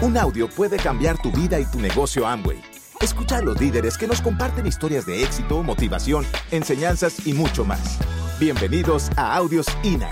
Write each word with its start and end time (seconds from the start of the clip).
Un 0.00 0.16
audio 0.16 0.48
puede 0.48 0.76
cambiar 0.76 1.20
tu 1.20 1.32
vida 1.32 1.58
y 1.58 1.64
tu 1.64 1.80
negocio 1.80 2.24
Amway. 2.24 2.62
Escucha 3.00 3.38
a 3.38 3.42
los 3.42 3.60
líderes 3.60 3.98
que 3.98 4.06
nos 4.06 4.22
comparten 4.22 4.64
historias 4.64 5.04
de 5.06 5.24
éxito, 5.24 5.60
motivación, 5.64 6.24
enseñanzas 6.52 7.26
y 7.26 7.32
mucho 7.32 7.64
más. 7.64 7.98
Bienvenidos 8.38 9.10
a 9.16 9.34
Audios 9.34 9.66
INA. 9.82 10.08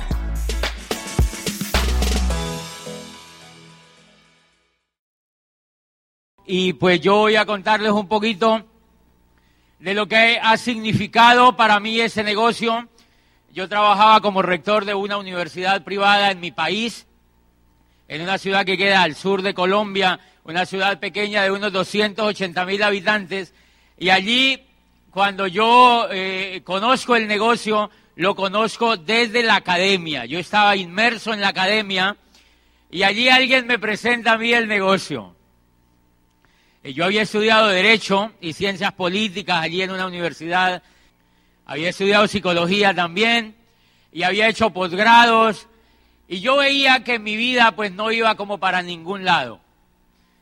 Y 6.44 6.72
pues 6.72 7.01
yo 7.01 7.19
voy 7.19 7.37
a 7.37 7.47
contarles 7.47 7.93
un 7.93 8.08
poquito 8.08 8.65
de 9.79 9.94
lo 9.94 10.08
que 10.08 10.40
ha 10.43 10.57
significado 10.57 11.57
para 11.57 11.79
mí 11.79 12.01
ese 12.01 12.25
negocio. 12.25 12.89
Yo 13.53 13.69
trabajaba 13.69 14.21
como 14.21 14.43
rector 14.43 14.84
de 14.84 14.94
una 14.94 15.16
universidad 15.16 15.84
privada 15.84 16.33
en 16.33 16.41
mi 16.41 16.51
país 16.51 17.07
en 18.09 18.23
una 18.23 18.38
ciudad 18.38 18.65
que 18.65 18.78
queda 18.78 19.02
al 19.02 19.15
sur 19.15 19.42
de 19.42 19.55
Colombia, 19.55 20.20
una 20.45 20.65
ciudad 20.65 21.01
pequeña 21.01 21.42
de 21.42 21.51
unos 21.51 21.73
280 21.73 22.65
mil 22.65 22.82
habitantes, 22.82 23.52
y 23.98 24.10
allí 24.10 24.62
cuando 25.10 25.46
yo 25.46 26.09
eh, 26.10 26.60
conozco 26.62 27.16
el 27.16 27.27
negocio, 27.27 27.91
lo 28.16 28.34
conozco 28.34 28.96
desde 28.96 29.42
la 29.42 29.56
academia. 29.56 30.24
Yo 30.27 30.38
estaba 30.38 30.77
inmerso 30.77 31.32
en 31.32 31.41
la 31.41 31.48
academia 31.48 32.16
y 32.91 33.02
allí 33.02 33.29
alguien 33.29 33.66
me 33.66 33.79
presenta 33.79 34.32
a 34.32 34.38
mí 34.38 34.52
el 34.52 34.68
negocio. 34.68 35.34
Yo 36.84 37.04
había 37.04 37.23
estudiado 37.23 37.68
Derecho 37.68 38.32
y 38.41 38.52
Ciencias 38.52 38.93
Políticas 38.93 39.62
allí 39.62 39.82
en 39.82 39.91
una 39.91 40.07
universidad, 40.07 40.82
había 41.65 41.88
estudiado 41.88 42.29
Psicología 42.29 42.95
también 42.95 43.57
y 44.12 44.23
había 44.23 44.48
hecho 44.48 44.70
posgrados 44.70 45.66
y 46.29 46.41
yo 46.41 46.57
veía 46.57 47.05
que 47.05 47.19
mi 47.19 47.37
vida 47.37 47.73
pues 47.73 47.93
no 47.93 48.11
iba 48.11 48.35
como 48.35 48.59
para 48.59 48.83
ningún 48.83 49.25
lado. 49.25 49.61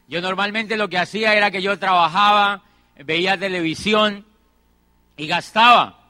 Yo 0.09 0.21
normalmente 0.21 0.77
lo 0.77 0.89
que 0.89 0.99
hacía 0.99 1.35
era 1.35 1.51
que 1.51 1.63
yo 1.63 1.79
trabajaba, 1.79 2.63
veía 2.97 3.39
televisión 3.39 4.25
y 5.17 5.27
gastaba. 5.27 6.01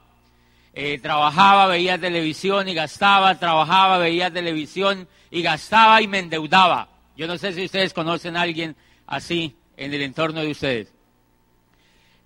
Eh, 0.73 0.99
trabajaba, 0.99 1.67
veía 1.67 1.97
televisión 1.97 2.67
y 2.67 2.73
gastaba, 2.73 3.39
trabajaba, 3.39 3.97
veía 3.97 4.29
televisión 4.31 5.07
y 5.31 5.41
gastaba 5.41 6.01
y 6.01 6.07
me 6.07 6.19
endeudaba. 6.19 6.89
Yo 7.15 7.27
no 7.27 7.37
sé 7.37 7.53
si 7.53 7.63
ustedes 7.63 7.93
conocen 7.93 8.35
a 8.35 8.41
alguien 8.41 8.75
así 9.07 9.55
en 9.77 9.93
el 9.93 10.01
entorno 10.01 10.41
de 10.41 10.51
ustedes. 10.51 10.93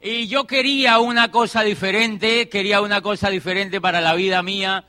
Y 0.02 0.28
yo 0.28 0.48
quería 0.48 0.98
una 1.00 1.30
cosa 1.30 1.62
diferente, 1.62 2.50
quería 2.50 2.82
una 2.82 3.02
cosa 3.02 3.30
diferente 3.30 3.82
para 3.82 4.02
la 4.02 4.16
vida 4.16 4.42
mía 4.42 4.86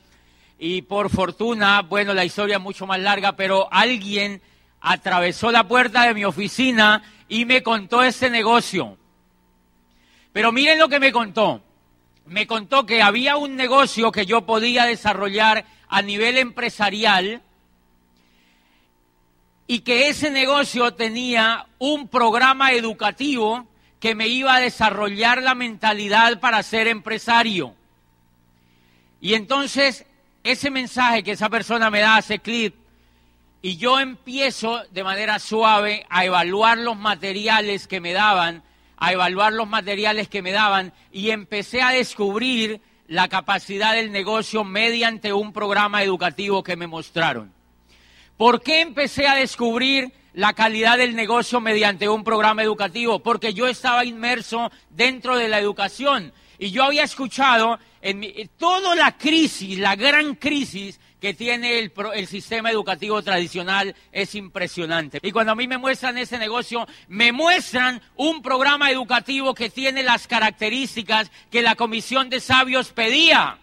y 0.62 0.82
por 0.82 1.08
fortuna, 1.08 1.80
bueno, 1.80 2.12
la 2.12 2.26
historia 2.26 2.56
es 2.56 2.62
mucho 2.62 2.86
más 2.86 3.00
larga, 3.00 3.32
pero 3.32 3.72
alguien 3.72 4.42
atravesó 4.82 5.50
la 5.50 5.66
puerta 5.66 6.04
de 6.04 6.12
mi 6.12 6.26
oficina 6.26 7.02
y 7.30 7.46
me 7.46 7.62
contó 7.62 8.02
ese 8.02 8.28
negocio. 8.28 8.98
Pero 10.34 10.52
miren 10.52 10.78
lo 10.78 10.90
que 10.90 11.00
me 11.00 11.12
contó. 11.12 11.62
Me 12.26 12.46
contó 12.46 12.84
que 12.84 13.00
había 13.00 13.36
un 13.36 13.56
negocio 13.56 14.12
que 14.12 14.26
yo 14.26 14.44
podía 14.44 14.84
desarrollar 14.84 15.64
a 15.88 16.02
nivel 16.02 16.36
empresarial 16.36 17.40
y 19.66 19.80
que 19.80 20.08
ese 20.08 20.30
negocio 20.30 20.92
tenía 20.92 21.68
un 21.78 22.06
programa 22.06 22.72
educativo 22.72 23.66
que 23.98 24.14
me 24.14 24.28
iba 24.28 24.56
a 24.56 24.60
desarrollar 24.60 25.42
la 25.42 25.54
mentalidad 25.54 26.38
para 26.38 26.62
ser 26.62 26.86
empresario. 26.86 27.74
Y 29.22 29.32
entonces 29.34 30.04
ese 30.42 30.70
mensaje 30.70 31.22
que 31.22 31.32
esa 31.32 31.48
persona 31.48 31.90
me 31.90 32.00
da 32.00 32.16
hace 32.16 32.38
clip 32.38 32.74
y 33.62 33.76
yo 33.76 34.00
empiezo 34.00 34.82
de 34.90 35.04
manera 35.04 35.38
suave 35.38 36.06
a 36.08 36.24
evaluar 36.24 36.78
los 36.78 36.96
materiales 36.96 37.86
que 37.86 38.00
me 38.00 38.12
daban, 38.12 38.62
a 38.96 39.12
evaluar 39.12 39.52
los 39.52 39.68
materiales 39.68 40.28
que 40.28 40.42
me 40.42 40.52
daban 40.52 40.92
y 41.12 41.30
empecé 41.30 41.82
a 41.82 41.90
descubrir 41.90 42.80
la 43.06 43.28
capacidad 43.28 43.94
del 43.94 44.12
negocio 44.12 44.64
mediante 44.64 45.32
un 45.32 45.52
programa 45.52 46.02
educativo 46.02 46.62
que 46.62 46.76
me 46.76 46.86
mostraron. 46.86 47.52
¿Por 48.36 48.62
qué 48.62 48.80
empecé 48.80 49.26
a 49.26 49.34
descubrir 49.34 50.12
la 50.32 50.54
calidad 50.54 50.96
del 50.96 51.14
negocio 51.14 51.60
mediante 51.60 52.08
un 52.08 52.24
programa 52.24 52.62
educativo? 52.62 53.18
Porque 53.18 53.52
yo 53.52 53.66
estaba 53.66 54.06
inmerso 54.06 54.70
dentro 54.88 55.36
de 55.36 55.48
la 55.48 55.58
educación 55.58 56.32
y 56.58 56.70
yo 56.70 56.84
había 56.84 57.02
escuchado 57.02 57.78
en 58.02 58.48
toda 58.56 58.94
la 58.94 59.16
crisis, 59.16 59.78
la 59.78 59.96
gran 59.96 60.34
crisis 60.34 60.98
que 61.20 61.34
tiene 61.34 61.78
el, 61.78 61.92
el, 62.14 62.26
sistema 62.26 62.70
educativo 62.70 63.22
tradicional 63.22 63.94
es 64.10 64.34
impresionante. 64.34 65.20
Y 65.22 65.32
cuando 65.32 65.52
a 65.52 65.54
mí 65.54 65.68
me 65.68 65.78
muestran 65.78 66.16
ese 66.16 66.38
negocio, 66.38 66.88
me 67.08 67.30
muestran 67.30 68.00
un 68.16 68.40
programa 68.40 68.90
educativo 68.90 69.54
que 69.54 69.68
tiene 69.68 70.02
las 70.02 70.26
características 70.26 71.30
que 71.50 71.62
la 71.62 71.74
Comisión 71.74 72.30
de 72.30 72.40
Sabios 72.40 72.90
pedía. 72.92 73.58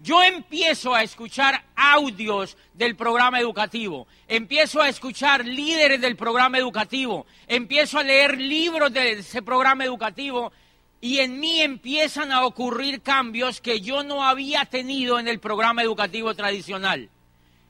Yo 0.00 0.22
empiezo 0.22 0.94
a 0.94 1.02
escuchar 1.02 1.64
audios 1.74 2.56
del 2.74 2.94
programa 2.94 3.40
educativo, 3.40 4.06
empiezo 4.28 4.80
a 4.80 4.88
escuchar 4.88 5.44
líderes 5.44 6.00
del 6.00 6.16
programa 6.16 6.58
educativo, 6.58 7.26
empiezo 7.48 7.98
a 7.98 8.04
leer 8.04 8.40
libros 8.40 8.92
de 8.92 9.12
ese 9.12 9.42
programa 9.42 9.84
educativo 9.84 10.52
y 11.00 11.20
en 11.20 11.38
mí 11.38 11.60
empiezan 11.60 12.32
a 12.32 12.44
ocurrir 12.44 13.02
cambios 13.02 13.60
que 13.60 13.80
yo 13.80 14.02
no 14.02 14.24
había 14.24 14.64
tenido 14.64 15.18
en 15.18 15.28
el 15.28 15.38
programa 15.38 15.82
educativo 15.82 16.34
tradicional. 16.34 17.08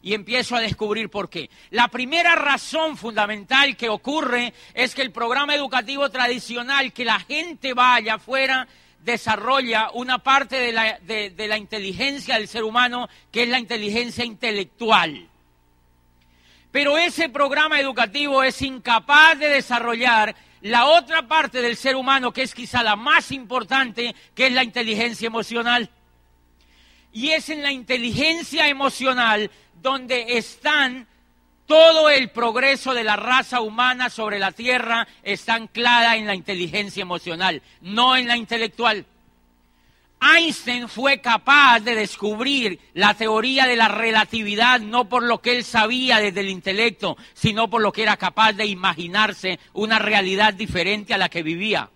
Y 0.00 0.14
empiezo 0.14 0.54
a 0.54 0.60
descubrir 0.60 1.10
por 1.10 1.28
qué. 1.28 1.50
La 1.70 1.88
primera 1.88 2.36
razón 2.36 2.96
fundamental 2.96 3.76
que 3.76 3.88
ocurre 3.88 4.54
es 4.72 4.94
que 4.94 5.02
el 5.02 5.10
programa 5.10 5.54
educativo 5.54 6.08
tradicional, 6.08 6.92
que 6.92 7.04
la 7.04 7.18
gente 7.18 7.74
vaya 7.74 8.14
afuera, 8.14 8.68
desarrolla 9.04 9.90
una 9.92 10.18
parte 10.18 10.56
de 10.56 10.72
la, 10.72 10.98
de 11.00 11.48
la 11.48 11.58
inteligencia 11.58 12.36
del 12.36 12.48
ser 12.48 12.62
humano, 12.62 13.08
que 13.32 13.42
es 13.42 13.48
la 13.48 13.58
inteligencia 13.58 14.24
intelectual. 14.24 15.28
Pero 16.70 16.96
ese 16.96 17.28
programa 17.28 17.80
educativo 17.80 18.42
es 18.42 18.62
incapaz 18.62 19.38
de 19.38 19.48
desarrollar 19.48 20.36
la 20.62 20.86
otra 20.86 21.26
parte 21.26 21.62
del 21.62 21.76
ser 21.76 21.96
humano, 21.96 22.32
que 22.32 22.42
es 22.42 22.54
quizá 22.54 22.82
la 22.82 22.96
más 22.96 23.32
importante, 23.32 24.14
que 24.34 24.46
es 24.46 24.52
la 24.52 24.64
inteligencia 24.64 25.26
emocional. 25.26 25.90
Y 27.12 27.30
es 27.30 27.48
en 27.48 27.62
la 27.62 27.72
inteligencia 27.72 28.68
emocional 28.68 29.50
donde 29.80 30.38
están 30.38 31.06
todo 31.66 32.08
el 32.08 32.30
progreso 32.30 32.94
de 32.94 33.04
la 33.04 33.16
raza 33.16 33.60
humana 33.60 34.08
sobre 34.08 34.38
la 34.38 34.52
Tierra 34.52 35.06
está 35.22 35.54
anclada 35.54 36.16
en 36.16 36.26
la 36.26 36.34
inteligencia 36.34 37.02
emocional, 37.02 37.62
no 37.82 38.16
en 38.16 38.26
la 38.26 38.36
intelectual. 38.36 39.04
Einstein 40.20 40.88
fue 40.88 41.20
capaz 41.20 41.80
de 41.80 41.94
descubrir 41.94 42.80
la 42.94 43.14
teoría 43.14 43.66
de 43.66 43.76
la 43.76 43.88
relatividad 43.88 44.80
no 44.80 45.08
por 45.08 45.22
lo 45.22 45.40
que 45.40 45.56
él 45.56 45.64
sabía 45.64 46.18
desde 46.18 46.40
el 46.40 46.48
intelecto, 46.48 47.16
sino 47.34 47.70
por 47.70 47.82
lo 47.82 47.92
que 47.92 48.02
era 48.02 48.16
capaz 48.16 48.52
de 48.52 48.66
imaginarse 48.66 49.60
una 49.74 49.98
realidad 49.98 50.54
diferente 50.54 51.14
a 51.14 51.18
la 51.18 51.28
que 51.28 51.42
vivía. 51.42 51.90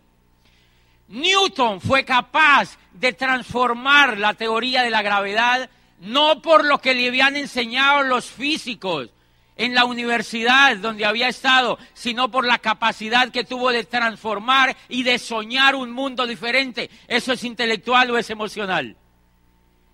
Newton 1.09 1.81
fue 1.81 2.05
capaz 2.05 2.78
de 2.93 3.12
transformar 3.12 4.19
la 4.19 4.34
teoría 4.34 4.83
de 4.83 4.91
la 4.91 5.03
gravedad 5.03 5.69
no 6.03 6.43
por 6.43 6.65
lo 6.65 6.78
que 6.78 6.94
le 6.94 7.09
habían 7.09 7.37
enseñado 7.37 8.03
los 8.03 8.27
físicos, 8.27 9.10
en 9.57 9.75
la 9.75 9.85
universidad 9.85 10.77
donde 10.79 11.05
había 11.05 11.29
estado, 11.29 11.79
sino 11.95 12.31
por 12.31 12.47
la 12.47 12.59
capacidad 12.59 13.31
que 13.31 13.45
tuvo 13.45 13.71
de 13.71 13.85
transformar 13.85 14.77
y 14.89 15.03
de 15.03 15.19
soñar 15.19 15.75
un 15.75 15.91
mundo 15.91 16.27
diferente. 16.27 16.91
¿Eso 17.09 17.33
es 17.33 17.45
intelectual 17.45 18.11
o 18.11 18.19
es 18.19 18.31
emocional? 18.31 18.97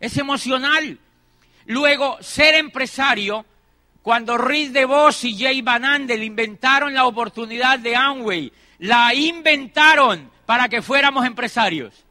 Es 0.00 0.16
emocional. 0.16 0.98
Luego, 1.66 2.16
ser 2.20 2.54
empresario, 2.54 3.44
cuando 4.02 4.38
Rhys 4.38 4.72
DeVos 4.72 5.24
y 5.24 5.36
Jay 5.38 5.60
Van 5.60 5.84
Andel 5.84 6.22
inventaron 6.22 6.94
la 6.94 7.06
oportunidad 7.06 7.78
de 7.78 7.94
Amway, 7.94 8.52
la 8.78 9.12
inventaron 9.14 10.30
para 10.46 10.68
que 10.68 10.80
fuéramos 10.80 11.26
empresarios. 11.26 12.07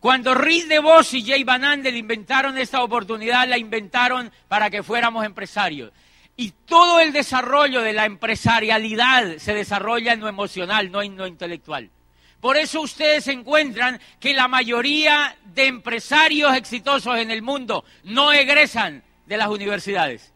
Cuando 0.00 0.34
Riz 0.34 0.66
de 0.66 0.78
Vos 0.78 1.12
y 1.12 1.22
Jay 1.22 1.44
Van 1.44 1.62
Andel 1.62 1.94
inventaron 1.94 2.56
esta 2.56 2.82
oportunidad, 2.82 3.46
la 3.46 3.58
inventaron 3.58 4.32
para 4.48 4.70
que 4.70 4.82
fuéramos 4.82 5.26
empresarios. 5.26 5.92
Y 6.38 6.52
todo 6.64 7.00
el 7.00 7.12
desarrollo 7.12 7.82
de 7.82 7.92
la 7.92 8.06
empresarialidad 8.06 9.36
se 9.36 9.52
desarrolla 9.52 10.14
en 10.14 10.20
lo 10.20 10.28
emocional, 10.28 10.90
no 10.90 11.02
en 11.02 11.18
lo 11.18 11.26
intelectual. 11.26 11.90
Por 12.40 12.56
eso 12.56 12.80
ustedes 12.80 13.28
encuentran 13.28 14.00
que 14.18 14.32
la 14.32 14.48
mayoría 14.48 15.36
de 15.44 15.66
empresarios 15.66 16.56
exitosos 16.56 17.18
en 17.18 17.30
el 17.30 17.42
mundo 17.42 17.84
no 18.04 18.32
egresan 18.32 19.02
de 19.26 19.36
las 19.36 19.48
universidades. 19.48 20.29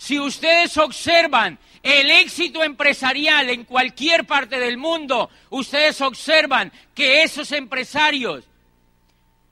Si 0.00 0.18
ustedes 0.18 0.78
observan 0.78 1.58
el 1.82 2.10
éxito 2.10 2.64
empresarial 2.64 3.50
en 3.50 3.64
cualquier 3.64 4.24
parte 4.24 4.58
del 4.58 4.78
mundo, 4.78 5.28
ustedes 5.50 6.00
observan 6.00 6.72
que 6.94 7.22
esos 7.22 7.52
empresarios 7.52 8.44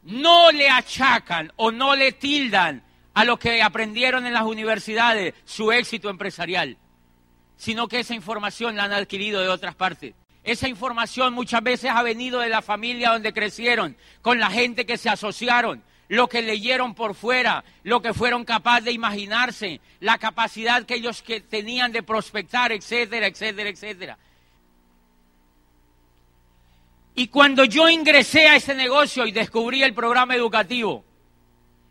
no 0.04 0.50
le 0.50 0.70
achacan 0.70 1.52
o 1.56 1.70
no 1.70 1.94
le 1.94 2.12
tildan 2.12 2.82
a 3.12 3.26
lo 3.26 3.38
que 3.38 3.60
aprendieron 3.60 4.24
en 4.24 4.32
las 4.32 4.44
universidades 4.44 5.34
su 5.44 5.70
éxito 5.70 6.08
empresarial. 6.08 6.78
sino 7.58 7.86
que 7.86 7.98
esa 8.00 8.14
información 8.14 8.74
la 8.74 8.84
han 8.84 8.92
adquirido 8.92 9.42
de 9.42 9.48
otras 9.48 9.74
partes. 9.74 10.14
Esa 10.44 10.66
información 10.66 11.34
muchas 11.34 11.62
veces 11.62 11.90
ha 11.90 12.02
venido 12.02 12.40
de 12.40 12.48
la 12.48 12.62
familia 12.62 13.10
donde 13.10 13.34
crecieron, 13.34 13.96
con 14.22 14.38
la 14.38 14.48
gente 14.48 14.86
que 14.86 14.96
se 14.96 15.10
asociaron, 15.10 15.82
lo 16.08 16.28
que 16.28 16.42
leyeron 16.42 16.94
por 16.94 17.14
fuera, 17.14 17.64
lo 17.84 18.00
que 18.00 18.14
fueron 18.14 18.44
capaces 18.44 18.86
de 18.86 18.92
imaginarse, 18.92 19.80
la 20.00 20.18
capacidad 20.18 20.84
que 20.84 20.94
ellos 20.94 21.22
que 21.22 21.40
tenían 21.40 21.92
de 21.92 22.02
prospectar, 22.02 22.72
etcétera, 22.72 23.26
etcétera, 23.26 23.68
etcétera. 23.68 24.18
Y 27.14 27.28
cuando 27.28 27.64
yo 27.64 27.90
ingresé 27.90 28.46
a 28.46 28.56
ese 28.56 28.74
negocio 28.74 29.26
y 29.26 29.32
descubrí 29.32 29.82
el 29.82 29.92
programa 29.92 30.34
educativo, 30.34 31.04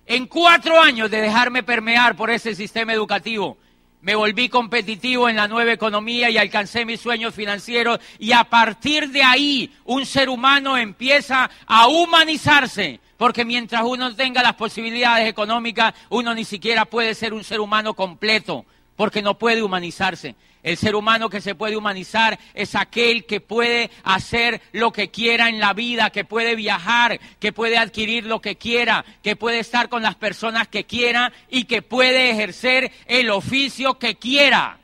en 0.05 0.25
cuatro 0.25 0.79
años 0.81 1.11
de 1.11 1.21
dejarme 1.21 1.63
permear 1.63 2.15
por 2.15 2.31
ese 2.31 2.55
sistema 2.55 2.93
educativo, 2.93 3.57
me 4.01 4.15
volví 4.15 4.49
competitivo 4.49 5.27
en 5.27 5.35
la 5.35 5.47
nueva 5.47 5.73
economía 5.73 6.29
y 6.29 6.37
alcancé 6.37 6.85
mis 6.85 7.01
sueños 7.01 7.33
financieros 7.33 7.99
y 8.19 8.31
a 8.31 8.43
partir 8.43 9.09
de 9.09 9.23
ahí 9.23 9.73
un 9.85 10.05
ser 10.05 10.29
humano 10.29 10.77
empieza 10.77 11.49
a 11.65 11.87
humanizarse, 11.87 12.99
porque 13.17 13.43
mientras 13.43 13.83
uno 13.83 14.15
tenga 14.15 14.43
las 14.43 14.53
posibilidades 14.53 15.27
económicas, 15.27 15.93
uno 16.09 16.33
ni 16.33 16.45
siquiera 16.45 16.85
puede 16.85 17.15
ser 17.15 17.33
un 17.33 17.43
ser 17.43 17.59
humano 17.59 17.95
completo, 17.95 18.65
porque 18.95 19.21
no 19.21 19.37
puede 19.37 19.63
humanizarse. 19.63 20.35
El 20.63 20.77
ser 20.77 20.95
humano 20.95 21.29
que 21.29 21.41
se 21.41 21.55
puede 21.55 21.77
humanizar 21.77 22.37
es 22.53 22.75
aquel 22.75 23.25
que 23.25 23.39
puede 23.39 23.89
hacer 24.03 24.61
lo 24.71 24.91
que 24.91 25.09
quiera 25.09 25.49
en 25.49 25.59
la 25.59 25.73
vida, 25.73 26.09
que 26.09 26.25
puede 26.25 26.55
viajar, 26.55 27.19
que 27.39 27.53
puede 27.53 27.77
adquirir 27.77 28.25
lo 28.25 28.41
que 28.41 28.57
quiera, 28.57 29.05
que 29.23 29.35
puede 29.35 29.59
estar 29.59 29.89
con 29.89 30.01
las 30.01 30.15
personas 30.15 30.67
que 30.67 30.85
quiera 30.85 31.31
y 31.49 31.65
que 31.65 31.81
puede 31.81 32.31
ejercer 32.31 32.91
el 33.05 33.29
oficio 33.29 33.97
que 33.99 34.15
quiera. 34.15 34.77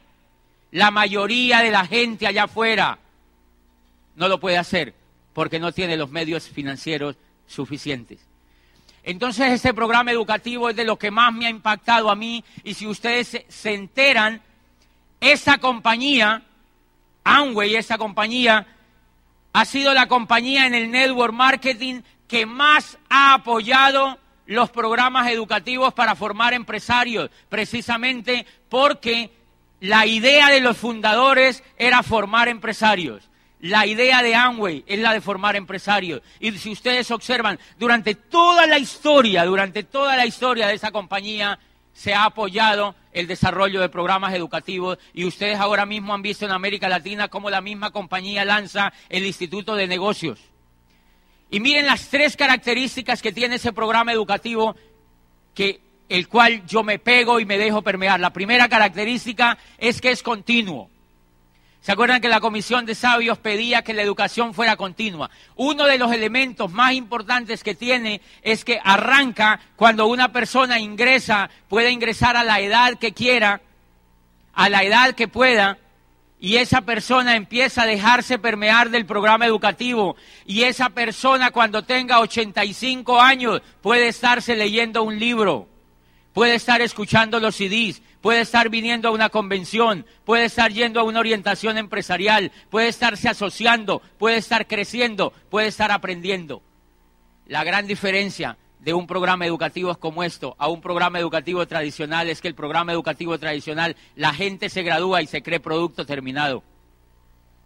La 0.72 0.90
mayoría 0.92 1.60
de 1.60 1.72
la 1.72 1.86
gente 1.86 2.28
allá 2.28 2.44
afuera 2.44 3.00
no 4.16 4.28
lo 4.28 4.40
puede 4.40 4.58
hacer 4.58 4.94
porque 5.34 5.60
no 5.60 5.72
tiene 5.72 5.98
los 5.98 6.10
medios 6.10 6.48
financieros 6.48 7.16
suficientes. 7.48 8.20
Entonces 9.04 9.52
este 9.52 9.74
programa 9.74 10.12
educativo 10.12 10.70
es 10.70 10.76
de 10.76 10.86
lo 10.86 10.98
que 10.98 11.12
más 11.12 11.34
me 11.34 11.48
ha 11.48 11.50
impactado 11.50 12.10
a 12.10 12.16
mí 12.16 12.44
y 12.64 12.74
si 12.74 12.88
ustedes 12.88 13.44
se, 13.48 13.74
enteran, 13.74 14.42
esa 15.24 15.58
compañía, 15.58 16.44
Amway, 17.24 17.76
esa 17.76 17.98
compañía, 17.98 18.68
ha 19.54 19.66
sido 19.66 19.94
la 19.94 20.08
compañía 20.08 20.68
en 20.68 20.74
el 20.74 20.92
network 20.92 21.34
marketing 21.34 22.02
que 22.28 22.46
más 22.46 22.98
ha 23.10 23.34
apoyado 23.36 24.20
los 24.46 24.70
programas 24.70 25.32
educativos 25.32 25.94
para 25.94 26.16
formar 26.16 26.54
empresarios, 26.54 27.30
precisamente 27.48 28.46
porque 28.68 29.32
la 29.80 30.06
idea 30.06 30.50
de 30.50 30.60
los 30.60 30.76
fundadores 30.76 31.64
era 31.78 32.04
formar 32.04 32.50
empresarios. 32.50 33.30
La 33.62 33.86
idea 33.86 34.22
de 34.22 34.36
Amway 34.36 34.84
es 34.88 35.00
la 35.00 35.14
de 35.14 35.22
formar 35.22 35.56
empresarios. 35.56 36.22
Y 36.42 36.52
si 36.58 36.72
ustedes 36.72 37.10
observan, 37.12 37.58
durante 37.80 38.14
toda 38.14 38.68
la 38.68 38.78
historia, 38.78 39.46
durante 39.46 39.84
toda 39.84 40.18
la 40.18 40.26
historia 40.26 40.68
de 40.68 40.74
esa 40.74 40.92
compañía, 40.92 41.58
se 41.94 42.14
ha 42.14 42.26
apoyado 42.26 42.96
el 43.12 43.28
desarrollo 43.28 43.80
de 43.80 43.90
programas 43.90 44.34
educativos 44.34 44.98
y 45.14 45.26
ustedes 45.26 45.60
ahora 45.60 45.86
mismo 45.86 46.14
han 46.14 46.22
visto 46.22 46.46
en 46.46 46.52
América 46.52 46.90
Latina 46.90 47.28
cómo 47.28 47.50
la 47.50 47.62
misma 47.62 47.92
compañía 47.92 48.44
lanza 48.44 48.92
el 49.10 49.26
Instituto 49.26 49.76
de 49.76 49.88
Negocios. 49.88 50.40
Y 51.50 51.60
miren 51.60 51.86
las 51.86 52.10
tres 52.10 52.36
características 52.36 53.22
que 53.22 53.32
tiene 53.32 53.56
ese 53.56 53.74
programa 53.74 54.12
educativo 54.12 54.76
que 55.54 55.82
el 56.10 56.28
cual 56.28 56.66
yo 56.66 56.84
me 56.84 57.00
pego 57.00 57.40
y 57.40 57.46
me 57.46 57.58
dejo 57.58 57.82
permear. 57.84 58.20
La 58.20 58.34
primera 58.34 58.68
característica 58.68 59.58
es 59.78 60.02
que 60.02 60.12
es 60.12 60.24
continuo. 60.24 60.90
¿Se 61.84 61.92
acuerdan 61.92 62.22
que 62.22 62.30
la 62.30 62.40
Comisión 62.40 62.86
de 62.86 62.96
Sabios 62.96 63.40
pedía 63.40 63.82
que 63.82 63.94
la 63.94 64.04
educación 64.04 64.54
fuera 64.54 64.78
continua? 64.78 65.30
Uno 65.58 65.84
de 65.84 65.98
los 65.98 66.14
elementos 66.14 66.72
más 66.72 66.94
importantes 66.94 67.62
que 67.62 67.76
tiene 67.76 68.22
es 68.42 68.64
que 68.64 68.80
arranca 68.82 69.60
cuando 69.76 70.08
una 70.08 70.32
persona 70.32 70.80
ingresa, 70.80 71.50
puede 71.68 71.92
ingresar 71.92 72.38
a 72.38 72.46
la 72.46 72.62
edad 72.62 72.98
que 72.98 73.12
quiera, 73.12 73.60
a 74.54 74.70
la 74.70 74.84
edad 74.84 75.14
que 75.14 75.28
pueda, 75.28 75.78
y 76.40 76.56
esa 76.56 76.84
persona 76.84 77.36
empieza 77.36 77.82
a 77.82 77.86
dejarse 77.86 78.40
permear 78.40 78.90
del 78.90 79.06
programa 79.06 79.46
educativo, 79.46 80.16
y 80.46 80.64
esa 80.64 80.88
persona 80.88 81.52
cuando 81.52 81.84
tenga 81.84 82.22
85 82.22 83.20
años 83.20 83.62
puede 83.82 84.08
estarse 84.08 84.56
leyendo 84.56 85.04
un 85.04 85.20
libro, 85.20 85.68
puede 86.34 86.56
estar 86.56 86.82
escuchando 86.82 87.40
los 87.40 87.56
CDs, 87.56 88.02
puede 88.22 88.42
estar 88.42 88.70
viniendo 88.70 89.10
a 89.10 89.12
una 89.12 89.30
convención, 89.30 90.06
puede 90.26 90.46
estar 90.46 90.72
yendo 90.72 91.00
a 91.00 91.04
una 91.04 91.20
orientación 91.20 91.78
empresarial, 91.78 92.52
puede 92.70 92.88
estarse 92.88 93.30
asociando, 93.30 94.02
puede 94.18 94.38
estar 94.38 94.68
creciendo, 94.68 95.34
puede 95.50 95.68
estar 95.68 95.92
aprendiendo. 95.92 96.62
La 97.48 97.64
gran 97.64 97.88
diferencia 97.88 98.58
de 98.80 98.94
un 98.94 99.08
programa 99.08 99.46
educativo 99.46 99.96
como 99.96 100.24
esto 100.24 100.56
a 100.58 100.68
un 100.68 100.82
programa 100.82 101.20
educativo 101.20 101.66
tradicional 101.66 102.30
es 102.30 102.42
que 102.42 102.50
el 102.50 102.56
programa 102.56 102.92
educativo 102.92 103.38
tradicional 103.38 103.96
la 104.16 104.34
gente 104.34 104.70
se 104.70 104.84
gradúa 104.84 105.22
y 105.22 105.28
se 105.28 105.42
cree 105.42 105.60
producto 105.60 106.06
terminado. 106.06 106.64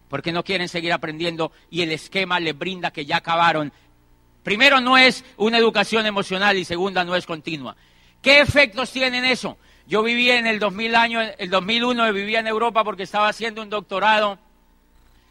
Porque 0.10 0.32
no 0.32 0.44
quieren 0.44 0.70
seguir 0.70 0.94
aprendiendo 0.94 1.52
y 1.70 1.82
el 1.82 1.92
esquema 1.92 2.40
les 2.40 2.58
brinda 2.58 2.92
que 2.92 3.06
ya 3.06 3.18
acabaron. 3.18 3.74
Primero 4.44 4.80
no 4.80 4.98
es 4.98 5.26
una 5.38 5.58
educación 5.58 6.06
emocional 6.06 6.58
y 6.58 6.66
segunda 6.66 7.04
no 7.04 7.16
es 7.16 7.26
continua. 7.26 7.76
¿Qué 8.22 8.40
efectos 8.40 8.92
tienen 8.92 9.26
eso? 9.26 9.58
Yo 9.88 10.04
vivía 10.04 10.38
en 10.38 10.48
el 10.48 10.60
2000 10.60 10.96
año, 10.96 11.22
el 11.22 11.50
2001 11.50 12.12
vivía 12.12 12.40
en 12.40 12.48
Europa 12.48 12.84
porque 12.84 13.04
estaba 13.04 13.30
haciendo 13.30 13.62
un 13.62 13.70
doctorado 13.70 14.38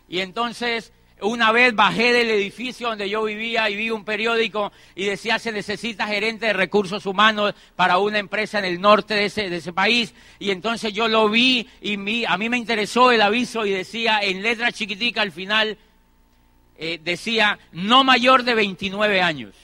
y 0.09 0.21
entonces 0.21 0.93
una 1.21 1.51
vez 1.51 1.75
bajé 1.75 2.13
del 2.13 2.31
edificio 2.31 2.89
donde 2.89 3.09
yo 3.09 3.25
vivía 3.25 3.69
y 3.71 3.77
vi 3.77 3.91
un 3.91 4.05
periódico 4.05 4.73
y 4.95 5.05
decía 5.05 5.39
se 5.39 5.53
necesita 5.53 6.07
gerente 6.07 6.47
de 6.47 6.53
recursos 6.53 7.07
humanos 7.07 7.55
para 7.75 7.99
una 7.99 8.19
empresa 8.19 8.59
en 8.59 8.67
el 8.67 8.81
norte 8.81 9.15
de 9.15 9.27
ese, 9.27 9.51
de 9.51 9.57
ese 9.57 9.73
país. 9.73 10.15
Y 10.39 10.51
entonces 10.51 10.93
yo 10.93 11.09
lo 11.09 11.29
vi 11.29 11.69
y 11.81 12.25
a 12.25 12.37
mí 12.37 12.49
me 12.49 12.59
interesó 12.59 13.13
el 13.13 13.23
aviso 13.23 13.67
y 13.67 13.71
decía 13.71 14.21
en 14.23 14.43
letra 14.43 14.73
chiquitica 14.73 15.23
al 15.23 15.33
final, 15.33 15.79
eh, 16.79 17.01
decía 17.03 17.59
no 17.73 18.05
mayor 18.05 18.43
de 18.43 18.55
29 18.55 19.21
años. 19.21 19.55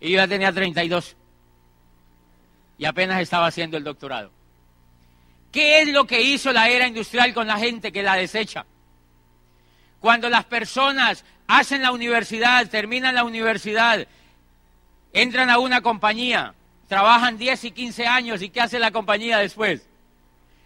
Y 0.00 0.10
yo 0.10 0.16
ya 0.16 0.28
tenía 0.28 0.52
32 0.52 1.16
y 2.84 2.86
apenas 2.86 3.22
estaba 3.22 3.46
haciendo 3.46 3.78
el 3.78 3.82
doctorado. 3.82 4.30
¿Qué 5.50 5.80
es 5.80 5.88
lo 5.88 6.06
que 6.06 6.20
hizo 6.20 6.52
la 6.52 6.68
era 6.68 6.86
industrial 6.86 7.32
con 7.32 7.46
la 7.46 7.56
gente 7.56 7.90
que 7.90 8.02
la 8.02 8.14
desecha? 8.14 8.66
Cuando 10.00 10.28
las 10.28 10.44
personas 10.44 11.24
hacen 11.46 11.80
la 11.80 11.92
universidad, 11.92 12.68
terminan 12.68 13.14
la 13.14 13.24
universidad, 13.24 14.06
entran 15.14 15.48
a 15.48 15.60
una 15.60 15.80
compañía, 15.80 16.52
trabajan 16.86 17.38
10 17.38 17.64
y 17.64 17.70
15 17.70 18.06
años 18.06 18.42
y 18.42 18.50
¿qué 18.50 18.60
hace 18.60 18.78
la 18.78 18.90
compañía 18.90 19.38
después? 19.38 19.88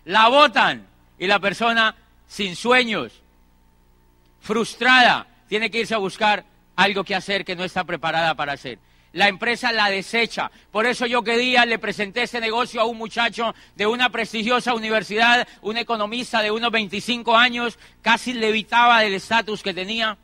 La 0.05 0.27
votan 0.27 0.89
y 1.21 1.29
la 1.29 1.39
persona 1.39 1.95
sin 2.27 2.57
sueños, 2.57 3.13
frustrada, 4.41 5.29
tiene 5.49 5.71
que 5.71 5.79
irse 5.79 5.95
a 5.95 5.99
buscar 5.99 6.45
algo 6.75 7.05
que 7.05 7.15
hacer 7.15 7.45
que 7.45 7.55
no 7.55 7.63
está 7.63 7.85
preparada 7.85 8.35
para 8.35 8.55
hacer 8.55 8.81
la 9.19 9.27
empresa 9.27 9.73
la 9.73 9.91
desecha. 9.91 10.49
Por 10.71 10.87
eso 10.87 11.05
yo 11.05 11.25
que 11.25 11.37
día 11.37 11.67
le 11.67 11.81
presenté 11.81 12.23
ese 12.23 12.41
negocio 12.41 12.81
a 12.81 12.85
un 12.85 12.97
muchacho 12.97 13.53
de 13.75 13.85
una 13.85 14.11
prestigiosa 14.11 14.75
universidad, 14.75 15.49
un 15.61 15.77
economista 15.77 16.41
de 16.41 16.53
unos 16.53 16.71
25 16.71 17.37
años, 17.37 17.81
casi 18.01 18.33
levitaba 18.33 19.01
del 19.01 19.15
estatus 19.15 19.65
que 19.65 19.75
tenía. 19.75 20.17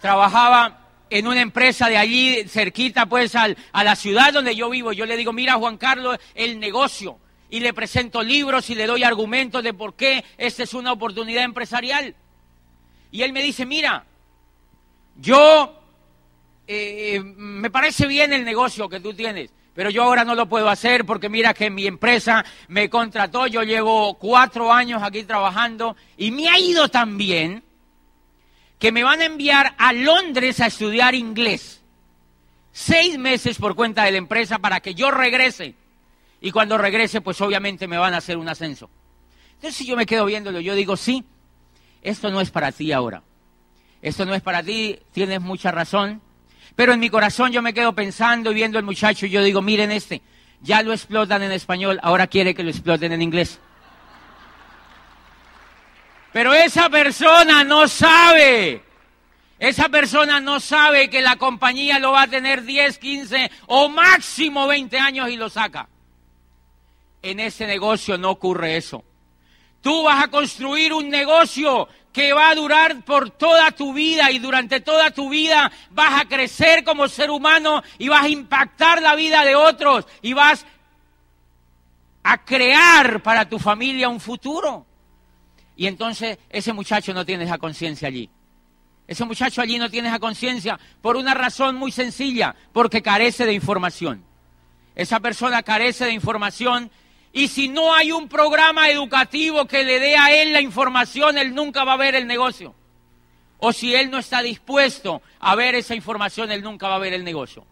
Trabajaba 0.00 0.86
en 1.10 1.26
una 1.26 1.40
empresa 1.40 1.88
de 1.88 1.98
allí, 1.98 2.44
cerquita 2.46 3.06
pues 3.06 3.34
a 3.34 3.56
la 3.82 3.96
ciudad 3.96 4.32
donde 4.32 4.54
yo 4.54 4.70
vivo. 4.70 4.92
Yo 4.92 5.04
le 5.04 5.16
digo, 5.16 5.32
mira 5.32 5.54
Juan 5.54 5.76
Carlos, 5.76 6.16
el 6.36 6.60
negocio. 6.60 7.18
Y 7.50 7.58
le 7.58 7.74
presento 7.74 8.22
libros 8.22 8.70
y 8.70 8.76
le 8.76 8.86
doy 8.86 9.02
argumentos 9.02 9.64
de 9.64 9.74
por 9.74 9.94
qué 9.94 10.24
esta 10.38 10.62
es 10.62 10.74
una 10.74 10.92
oportunidad 10.92 11.42
empresarial. 11.42 12.14
Y 13.10 13.22
él 13.22 13.32
me 13.32 13.42
dice, 13.42 13.66
mira, 13.66 14.04
yo 15.16 15.79
eh, 16.72 17.20
me 17.20 17.68
parece 17.68 18.06
bien 18.06 18.32
el 18.32 18.44
negocio 18.44 18.88
que 18.88 19.00
tú 19.00 19.12
tienes, 19.12 19.50
pero 19.74 19.90
yo 19.90 20.04
ahora 20.04 20.24
no 20.24 20.36
lo 20.36 20.48
puedo 20.48 20.68
hacer 20.68 21.04
porque 21.04 21.28
mira 21.28 21.52
que 21.52 21.68
mi 21.68 21.84
empresa 21.84 22.44
me 22.68 22.88
contrató, 22.88 23.48
yo 23.48 23.64
llevo 23.64 24.14
cuatro 24.14 24.72
años 24.72 25.02
aquí 25.02 25.24
trabajando 25.24 25.96
y 26.16 26.30
me 26.30 26.48
ha 26.48 26.60
ido 26.60 26.88
tan 26.88 27.18
bien 27.18 27.64
que 28.78 28.92
me 28.92 29.02
van 29.02 29.20
a 29.20 29.24
enviar 29.24 29.74
a 29.78 29.92
Londres 29.92 30.60
a 30.60 30.66
estudiar 30.66 31.16
inglés. 31.16 31.82
Seis 32.70 33.18
meses 33.18 33.58
por 33.58 33.74
cuenta 33.74 34.04
de 34.04 34.12
la 34.12 34.18
empresa 34.18 34.60
para 34.60 34.78
que 34.78 34.94
yo 34.94 35.10
regrese. 35.10 35.74
Y 36.40 36.52
cuando 36.52 36.78
regrese, 36.78 37.20
pues 37.20 37.40
obviamente 37.40 37.88
me 37.88 37.98
van 37.98 38.14
a 38.14 38.18
hacer 38.18 38.36
un 38.36 38.48
ascenso. 38.48 38.88
Entonces 39.54 39.74
si 39.74 39.86
yo 39.86 39.96
me 39.96 40.06
quedo 40.06 40.24
viéndolo, 40.24 40.60
yo 40.60 40.76
digo, 40.76 40.96
sí, 40.96 41.24
esto 42.00 42.30
no 42.30 42.40
es 42.40 42.52
para 42.52 42.70
ti 42.70 42.92
ahora. 42.92 43.24
Esto 44.02 44.24
no 44.24 44.34
es 44.36 44.40
para 44.40 44.62
ti, 44.62 45.00
tienes 45.12 45.40
mucha 45.40 45.72
razón. 45.72 46.22
Pero 46.76 46.92
en 46.92 47.00
mi 47.00 47.10
corazón 47.10 47.52
yo 47.52 47.62
me 47.62 47.74
quedo 47.74 47.94
pensando 47.94 48.50
y 48.50 48.54
viendo 48.54 48.78
al 48.78 48.84
muchacho 48.84 49.26
y 49.26 49.30
yo 49.30 49.42
digo, 49.42 49.62
miren 49.62 49.90
este, 49.90 50.22
ya 50.60 50.82
lo 50.82 50.92
explotan 50.92 51.42
en 51.42 51.52
español, 51.52 51.98
ahora 52.02 52.26
quiere 52.26 52.54
que 52.54 52.62
lo 52.62 52.70
exploten 52.70 53.12
en 53.12 53.22
inglés. 53.22 53.60
Pero 56.32 56.54
esa 56.54 56.88
persona 56.88 57.64
no 57.64 57.88
sabe. 57.88 58.82
Esa 59.58 59.88
persona 59.88 60.40
no 60.40 60.58
sabe 60.58 61.10
que 61.10 61.20
la 61.20 61.36
compañía 61.36 61.98
lo 61.98 62.12
va 62.12 62.22
a 62.22 62.28
tener 62.28 62.62
10, 62.62 62.98
15 62.98 63.50
o 63.66 63.88
máximo 63.88 64.66
20 64.66 64.98
años 64.98 65.28
y 65.28 65.36
lo 65.36 65.50
saca. 65.50 65.88
En 67.20 67.40
ese 67.40 67.66
negocio 67.66 68.16
no 68.16 68.30
ocurre 68.30 68.76
eso. 68.76 69.04
Tú 69.82 70.04
vas 70.04 70.24
a 70.24 70.28
construir 70.28 70.92
un 70.92 71.10
negocio 71.10 71.88
que 72.12 72.32
va 72.32 72.50
a 72.50 72.54
durar 72.54 73.04
por 73.04 73.30
toda 73.30 73.70
tu 73.72 73.92
vida 73.92 74.30
y 74.30 74.38
durante 74.38 74.80
toda 74.80 75.10
tu 75.10 75.28
vida 75.28 75.70
vas 75.90 76.20
a 76.20 76.24
crecer 76.26 76.84
como 76.84 77.08
ser 77.08 77.30
humano 77.30 77.82
y 77.98 78.08
vas 78.08 78.24
a 78.24 78.28
impactar 78.28 79.00
la 79.00 79.14
vida 79.14 79.44
de 79.44 79.54
otros 79.54 80.06
y 80.22 80.32
vas 80.32 80.66
a 82.22 82.44
crear 82.44 83.22
para 83.22 83.48
tu 83.48 83.58
familia 83.58 84.08
un 84.08 84.20
futuro. 84.20 84.86
Y 85.76 85.86
entonces 85.86 86.38
ese 86.50 86.72
muchacho 86.72 87.14
no 87.14 87.24
tiene 87.24 87.44
esa 87.44 87.58
conciencia 87.58 88.08
allí. 88.08 88.28
Ese 89.06 89.24
muchacho 89.24 89.60
allí 89.60 89.78
no 89.78 89.90
tiene 89.90 90.08
esa 90.08 90.18
conciencia 90.18 90.78
por 91.00 91.16
una 91.16 91.34
razón 91.34 91.76
muy 91.76 91.90
sencilla, 91.90 92.54
porque 92.72 93.02
carece 93.02 93.44
de 93.44 93.54
información. 93.54 94.24
Esa 94.94 95.18
persona 95.20 95.62
carece 95.62 96.04
de 96.04 96.12
información 96.12 96.90
y 97.32 97.48
si 97.48 97.68
no 97.68 97.94
hay 97.94 98.10
un 98.10 98.28
programa 98.28 98.90
educativo 98.90 99.66
que 99.66 99.84
le 99.84 100.00
dé 100.00 100.16
a 100.16 100.34
él 100.34 100.52
la 100.52 100.60
información, 100.60 101.38
él 101.38 101.54
nunca 101.54 101.84
va 101.84 101.92
a 101.92 101.98
ver 101.98 102.16
el 102.16 102.26
negocio. 102.26 102.74
O 103.58 103.72
si 103.72 103.94
él 103.94 104.10
no 104.10 104.18
está 104.18 104.42
dispuesto 104.42 105.22
a 105.38 105.54
ver 105.54 105.74
esa 105.74 105.94
información, 105.94 106.50
él 106.50 106.62
nunca 106.62 106.88
va 106.88 106.96
a 106.96 107.00
ver 107.00 107.12
el 107.12 107.22
negocio. 107.22 107.64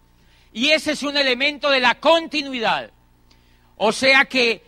Y 0.52 0.68
ese 0.68 0.92
es 0.92 1.02
un 1.02 1.16
elemento 1.16 1.70
de 1.70 1.80
la 1.80 1.96
continuidad. 1.96 2.90
O 3.76 3.90
sea 3.90 4.26
que 4.26 4.62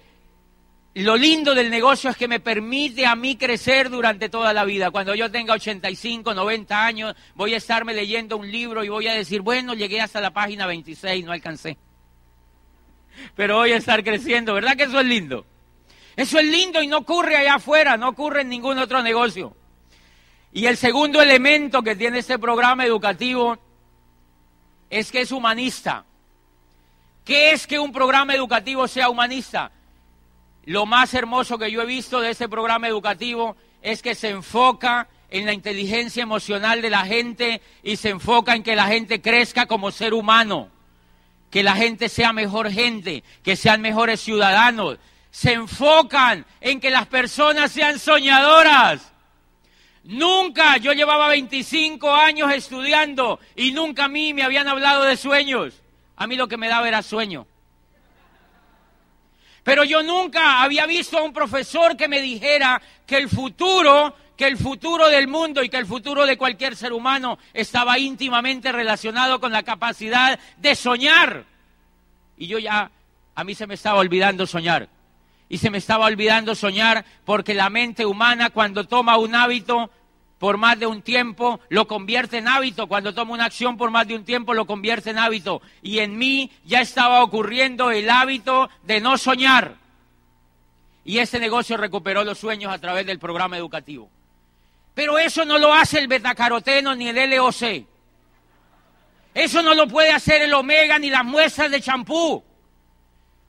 lo 0.95 1.17
lindo 1.17 1.55
del 1.55 1.71
negocio 1.71 2.11
es 2.11 2.17
que 2.17 2.27
me 2.27 2.41
permite 2.41 3.07
a 3.07 3.15
mí 3.15 3.37
crecer 3.37 3.91
durante 3.91 4.29
toda 4.29 4.53
la 4.53 4.65
vida. 4.65 4.91
Cuando 4.91 5.15
yo 5.15 5.31
tenga 5.31 5.55
85, 5.55 6.35
90 6.35 6.85
años, 6.85 7.15
voy 7.37 7.55
a 7.55 7.59
estarme 7.59 7.95
leyendo 7.95 8.37
un 8.37 8.51
libro 8.51 8.83
y 8.83 8.89
voy 8.89 9.07
a 9.07 9.15
decir, 9.15 9.41
bueno, 9.41 9.75
llegué 9.75 10.01
hasta 10.01 10.21
la 10.21 10.33
página 10.33 10.67
26, 10.67 11.25
no 11.25 11.33
alcancé 11.33 11.79
pero 13.35 13.57
voy 13.57 13.73
a 13.73 13.77
estar 13.77 14.03
creciendo. 14.05 14.55
¿Verdad 14.55 14.77
que 14.77 14.85
eso 14.85 15.01
es 15.01 15.07
lindo? 15.07 15.47
Eso 16.17 16.39
es 16.39 16.45
lindo 16.45 16.83
y 16.83 16.87
no 16.87 16.99
ocurre 16.99 17.37
allá 17.37 17.55
afuera, 17.55 17.97
no 17.97 18.09
ocurre 18.09 18.43
en 18.43 18.49
ningún 18.49 18.79
otro 18.79 19.03
negocio. 19.03 19.57
Y 20.53 20.67
el 20.67 20.77
segundo 20.77 21.23
elemento 21.23 21.83
que 21.83 21.97
tiene 21.97 22.19
este 22.19 22.39
programa 22.39 22.85
educativo 22.85 23.59
es 24.91 25.11
que 25.11 25.21
es 25.21 25.33
humanista. 25.33 26.05
¿Qué 27.25 27.53
es 27.53 27.67
que 27.67 27.79
un 27.79 27.93
programa 27.93 28.35
educativo 28.35 28.89
sea 28.89 29.09
humanista? 29.09 29.71
Lo 30.65 30.85
más 30.85 31.15
hermoso 31.15 31.59
que 31.59 31.71
yo 31.71 31.83
he 31.83 31.87
visto 31.87 32.21
de 32.21 32.31
este 32.31 32.49
programa 32.49 32.89
educativo 32.89 33.57
es 33.81 34.03
que 34.03 34.15
se 34.15 34.31
enfoca 34.31 35.09
en 35.31 35.47
la 35.47 35.53
inteligencia 35.53 36.23
emocional 36.23 36.83
de 36.83 36.91
la 36.91 37.07
gente 37.07 37.63
y 37.83 37.97
se 37.97 38.11
enfoca 38.11 38.55
en 38.55 38.63
que 38.63 38.77
la 38.77 38.89
gente 38.89 39.23
crezca 39.23 39.67
como 39.67 39.91
ser 39.91 40.13
humano 40.13 40.71
que 41.51 41.63
la 41.63 41.75
gente 41.75 42.09
sea 42.09 42.33
mejor 42.33 42.71
gente, 42.71 43.25
que 43.43 43.57
sean 43.57 43.81
mejores 43.81 44.21
ciudadanos. 44.21 44.99
Se 45.31 45.53
enfocan 45.53 46.47
en 46.61 46.81
que 46.81 46.91
las 46.91 47.07
personas 47.07 47.73
sean 47.73 47.99
soñadoras. 47.99 49.13
Nunca, 50.05 50.77
yo 50.79 50.93
llevaba 50.93 51.29
25 51.29 52.15
años 52.15 52.51
estudiando 52.53 53.39
y 53.55 53.73
nunca 53.73 54.05
a 54.05 54.09
mí 54.09 54.33
me 54.33 54.43
habían 54.43 54.69
hablado 54.69 55.05
de 55.05 55.17
sueños. 55.17 55.75
A 56.17 56.27
mí 56.27 56.37
lo 56.37 56.49
que 56.49 56.57
me 56.57 56.69
daba 56.69 56.89
era 56.89 57.03
sueño. 57.03 57.47
Pero 59.63 59.85
yo 59.85 60.03
nunca 60.03 60.63
había 60.63 60.87
visto 60.87 61.19
a 61.19 61.23
un 61.23 61.33
profesor 61.33 61.97
que 61.97 62.09
me 62.09 62.21
dijera 62.21 62.81
que 63.07 63.17
el 63.17 63.29
futuro 63.29 64.15
que 64.41 64.47
el 64.47 64.57
futuro 64.57 65.09
del 65.09 65.29
mundo 65.29 65.63
y 65.63 65.69
que 65.69 65.77
el 65.77 65.85
futuro 65.85 66.25
de 66.25 66.39
cualquier 66.39 66.75
ser 66.75 66.95
humano 66.95 67.39
estaba 67.53 67.99
íntimamente 67.99 68.73
relacionado 68.73 69.39
con 69.39 69.53
la 69.53 69.65
capacidad 69.65 70.41
de 70.57 70.75
soñar. 70.75 71.45
Y 72.39 72.47
yo 72.47 72.59
ya, 72.59 72.91
a 73.35 73.45
mí 73.45 73.55
se 73.55 73.67
me 73.67 73.75
estaba 73.75 73.99
olvidando 73.99 74.47
soñar. 74.47 74.89
Y 75.51 75.59
se 75.59 75.69
me 75.69 75.77
estaba 75.77 76.07
olvidando 76.07 76.55
soñar 76.55 77.05
porque 77.27 77.53
la 77.53 77.69
mente 77.69 78.07
humana 78.07 78.49
cuando 78.49 78.85
toma 78.85 79.19
un 79.19 79.35
hábito 79.35 79.91
por 80.41 80.57
más 80.57 80.79
de 80.79 80.87
un 80.87 81.03
tiempo, 81.03 81.61
lo 81.69 81.87
convierte 81.87 82.39
en 82.39 82.49
hábito. 82.49 82.87
Cuando 82.87 83.13
toma 83.13 83.35
una 83.35 83.45
acción 83.45 83.77
por 83.77 83.91
más 83.91 84.09
de 84.09 84.17
un 84.17 84.25
tiempo, 84.25 84.55
lo 84.55 84.67
convierte 84.67 85.11
en 85.11 85.19
hábito. 85.19 85.61
Y 85.83 85.99
en 85.99 86.17
mí 86.17 86.51
ya 86.65 86.81
estaba 86.81 87.23
ocurriendo 87.23 87.91
el 87.91 88.09
hábito 88.09 88.71
de 88.83 89.03
no 89.03 89.19
soñar. 89.19 89.75
Y 91.05 91.19
ese 91.19 91.39
negocio 91.39 91.77
recuperó 91.77 92.25
los 92.25 92.39
sueños 92.39 92.73
a 92.73 92.79
través 92.79 93.05
del 93.05 93.19
programa 93.19 93.59
educativo. 93.59 94.09
Pero 94.95 95.19
eso 95.19 95.45
no 95.45 95.59
lo 95.59 95.75
hace 95.75 95.99
el 95.99 96.09
betacaroteno 96.09 96.95
ni 96.95 97.09
el 97.09 97.37
LOC. 97.37 97.85
Eso 99.35 99.63
no 99.63 99.75
lo 99.75 99.89
puede 99.89 100.11
hacer 100.11 100.41
el 100.41 100.55
omega 100.55 100.99
ni 100.99 101.11
las 101.11 101.25
muestras 101.27 101.71
de 101.71 101.83
champú. 101.83 102.43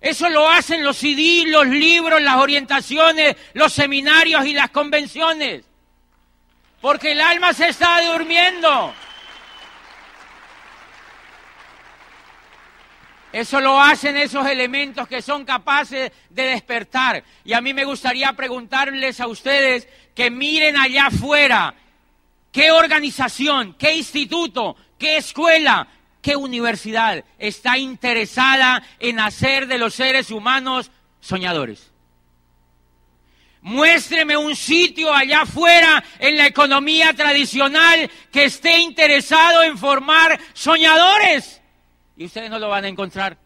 Eso 0.02 0.28
lo 0.28 0.50
hacen 0.50 0.84
los 0.84 0.98
CD, 0.98 1.46
los 1.48 1.68
libros, 1.68 2.22
las 2.22 2.36
orientaciones, 2.36 3.38
los 3.54 3.72
seminarios 3.72 4.46
y 4.46 4.52
las 4.52 4.72
convenciones. 4.72 5.71
Porque 6.82 7.12
el 7.12 7.22
alma 7.22 7.54
se 7.54 7.70
está 7.70 8.02
durmiendo. 8.12 8.94
Eso 13.32 13.62
lo 13.62 13.80
hacen 13.80 14.18
esos 14.18 14.46
elementos 14.46 15.08
que 15.08 15.22
son 15.22 15.46
capaces 15.46 16.12
de 16.30 16.44
despertar. 16.44 17.24
Y 17.46 17.54
a 17.54 17.62
mí 17.62 17.74
me 17.74 17.86
gustaría 17.86 18.34
preguntarles 18.34 19.22
a 19.22 19.28
ustedes 19.28 19.88
que 20.14 20.30
miren 20.30 20.76
allá 20.76 21.08
afuera 21.08 21.74
qué 22.52 22.72
organización, 22.72 23.74
qué 23.80 23.96
instituto, 23.96 24.76
qué 24.98 25.18
escuela, 25.18 25.88
qué 26.22 26.36
universidad 26.36 27.24
está 27.40 27.78
interesada 27.78 28.84
en 29.00 29.20
hacer 29.20 29.68
de 29.68 29.78
los 29.78 29.94
seres 29.94 30.30
humanos 30.30 30.92
soñadores. 31.22 31.91
Muéstreme 33.62 34.36
un 34.36 34.56
sitio 34.56 35.14
allá 35.14 35.42
afuera 35.42 36.04
en 36.20 36.36
la 36.36 36.48
economía 36.48 37.14
tradicional 37.14 38.10
que 38.32 38.46
esté 38.46 38.80
interesado 38.80 39.62
en 39.62 39.78
formar 39.78 40.40
soñadores 40.54 41.62
y 42.22 42.26
ustedes 42.26 42.50
no 42.50 42.60
lo 42.60 42.70
van 42.70 42.86
a 42.86 42.88
encontrar. 42.88 43.38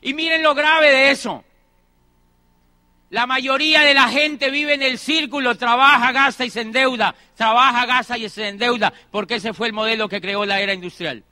Y 0.00 0.14
miren 0.14 0.42
lo 0.42 0.54
grave 0.54 0.90
de 0.90 1.10
eso. 1.10 1.44
La 3.10 3.26
mayoría 3.26 3.82
de 3.82 3.94
la 3.94 4.08
gente 4.08 4.50
vive 4.50 4.74
en 4.74 4.82
el 4.82 4.98
círculo, 4.98 5.56
trabaja, 5.56 6.10
gasta 6.10 6.44
y 6.44 6.50
se 6.50 6.62
endeuda, 6.62 7.14
trabaja, 7.36 7.86
gasta 7.86 8.18
y 8.18 8.28
se 8.28 8.48
endeuda, 8.48 8.92
porque 9.10 9.36
ese 9.36 9.52
fue 9.52 9.66
el 9.66 9.72
modelo 9.72 10.08
que 10.08 10.20
creó 10.20 10.44
la 10.44 10.60
era 10.60 10.72
industrial. 10.72 11.22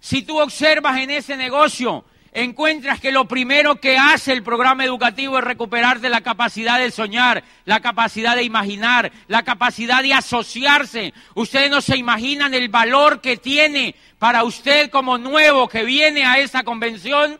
Si 0.00 0.22
tú 0.22 0.38
observas 0.38 0.98
en 0.98 1.10
ese 1.10 1.36
negocio 1.36 2.04
encuentras 2.34 3.00
que 3.00 3.12
lo 3.12 3.26
primero 3.26 3.76
que 3.76 3.96
hace 3.96 4.32
el 4.32 4.42
programa 4.42 4.84
educativo 4.84 5.38
es 5.38 5.44
recuperarte 5.44 6.08
la 6.08 6.20
capacidad 6.20 6.80
de 6.80 6.90
soñar, 6.90 7.44
la 7.64 7.80
capacidad 7.80 8.34
de 8.34 8.42
imaginar, 8.42 9.12
la 9.28 9.44
capacidad 9.44 10.02
de 10.02 10.12
asociarse. 10.12 11.14
Ustedes 11.34 11.70
no 11.70 11.80
se 11.80 11.96
imaginan 11.96 12.52
el 12.52 12.68
valor 12.68 13.20
que 13.20 13.36
tiene 13.36 13.94
para 14.18 14.42
usted 14.42 14.90
como 14.90 15.16
nuevo 15.16 15.68
que 15.68 15.84
viene 15.84 16.24
a 16.24 16.38
esa 16.40 16.64
convención. 16.64 17.38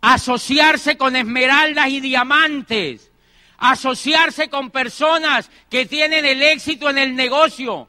Asociarse 0.00 0.96
con 0.96 1.14
esmeraldas 1.14 1.88
y 1.88 2.00
diamantes, 2.00 3.10
asociarse 3.58 4.48
con 4.48 4.70
personas 4.70 5.50
que 5.70 5.86
tienen 5.86 6.24
el 6.24 6.42
éxito 6.42 6.88
en 6.88 6.98
el 6.98 7.14
negocio, 7.14 7.88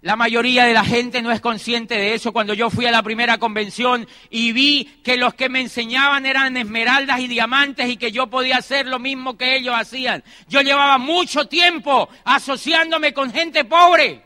la 0.00 0.14
mayoría 0.14 0.64
de 0.64 0.74
la 0.74 0.84
gente 0.84 1.22
no 1.22 1.32
es 1.32 1.40
consciente 1.40 1.96
de 1.96 2.14
eso. 2.14 2.32
Cuando 2.32 2.54
yo 2.54 2.70
fui 2.70 2.86
a 2.86 2.92
la 2.92 3.02
primera 3.02 3.38
convención 3.38 4.06
y 4.30 4.52
vi 4.52 4.84
que 5.02 5.16
los 5.16 5.34
que 5.34 5.48
me 5.48 5.60
enseñaban 5.60 6.24
eran 6.24 6.56
esmeraldas 6.56 7.18
y 7.20 7.26
diamantes 7.26 7.88
y 7.88 7.96
que 7.96 8.12
yo 8.12 8.28
podía 8.28 8.58
hacer 8.58 8.86
lo 8.86 9.00
mismo 9.00 9.36
que 9.36 9.56
ellos 9.56 9.74
hacían. 9.76 10.22
Yo 10.48 10.60
llevaba 10.60 10.98
mucho 10.98 11.46
tiempo 11.46 12.08
asociándome 12.24 13.12
con 13.12 13.32
gente 13.32 13.64
pobre 13.64 14.22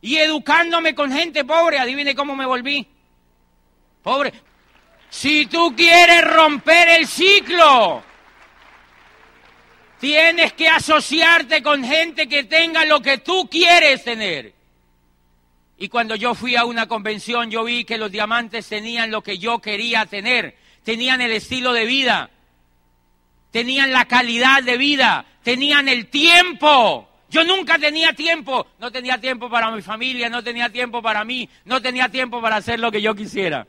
y 0.00 0.16
educándome 0.16 0.94
con 0.94 1.12
gente 1.12 1.44
pobre. 1.44 1.78
Adivine 1.78 2.16
cómo 2.16 2.34
me 2.34 2.46
volví. 2.46 2.86
Pobre. 4.02 4.32
Si 5.08 5.46
tú 5.46 5.72
quieres 5.76 6.24
romper 6.24 6.88
el 6.88 7.06
ciclo, 7.06 8.02
Tienes 10.04 10.52
que 10.52 10.68
asociarte 10.68 11.62
con 11.62 11.82
gente 11.82 12.28
que 12.28 12.44
tenga 12.44 12.84
lo 12.84 13.00
que 13.00 13.16
tú 13.16 13.48
quieres 13.50 14.04
tener. 14.04 14.52
Y 15.78 15.88
cuando 15.88 16.14
yo 16.14 16.34
fui 16.34 16.56
a 16.56 16.66
una 16.66 16.86
convención, 16.86 17.50
yo 17.50 17.64
vi 17.64 17.86
que 17.86 17.96
los 17.96 18.12
diamantes 18.12 18.68
tenían 18.68 19.10
lo 19.10 19.22
que 19.22 19.38
yo 19.38 19.60
quería 19.60 20.04
tener. 20.04 20.58
Tenían 20.82 21.22
el 21.22 21.32
estilo 21.32 21.72
de 21.72 21.86
vida. 21.86 22.28
Tenían 23.50 23.92
la 23.92 24.04
calidad 24.04 24.62
de 24.62 24.76
vida. 24.76 25.24
Tenían 25.42 25.88
el 25.88 26.08
tiempo. 26.08 27.08
Yo 27.30 27.42
nunca 27.42 27.78
tenía 27.78 28.12
tiempo. 28.12 28.66
No 28.80 28.92
tenía 28.92 29.18
tiempo 29.18 29.48
para 29.48 29.70
mi 29.70 29.80
familia, 29.80 30.28
no 30.28 30.44
tenía 30.44 30.68
tiempo 30.68 31.00
para 31.00 31.24
mí, 31.24 31.48
no 31.64 31.80
tenía 31.80 32.10
tiempo 32.10 32.42
para 32.42 32.56
hacer 32.56 32.78
lo 32.78 32.92
que 32.92 33.00
yo 33.00 33.14
quisiera. 33.14 33.66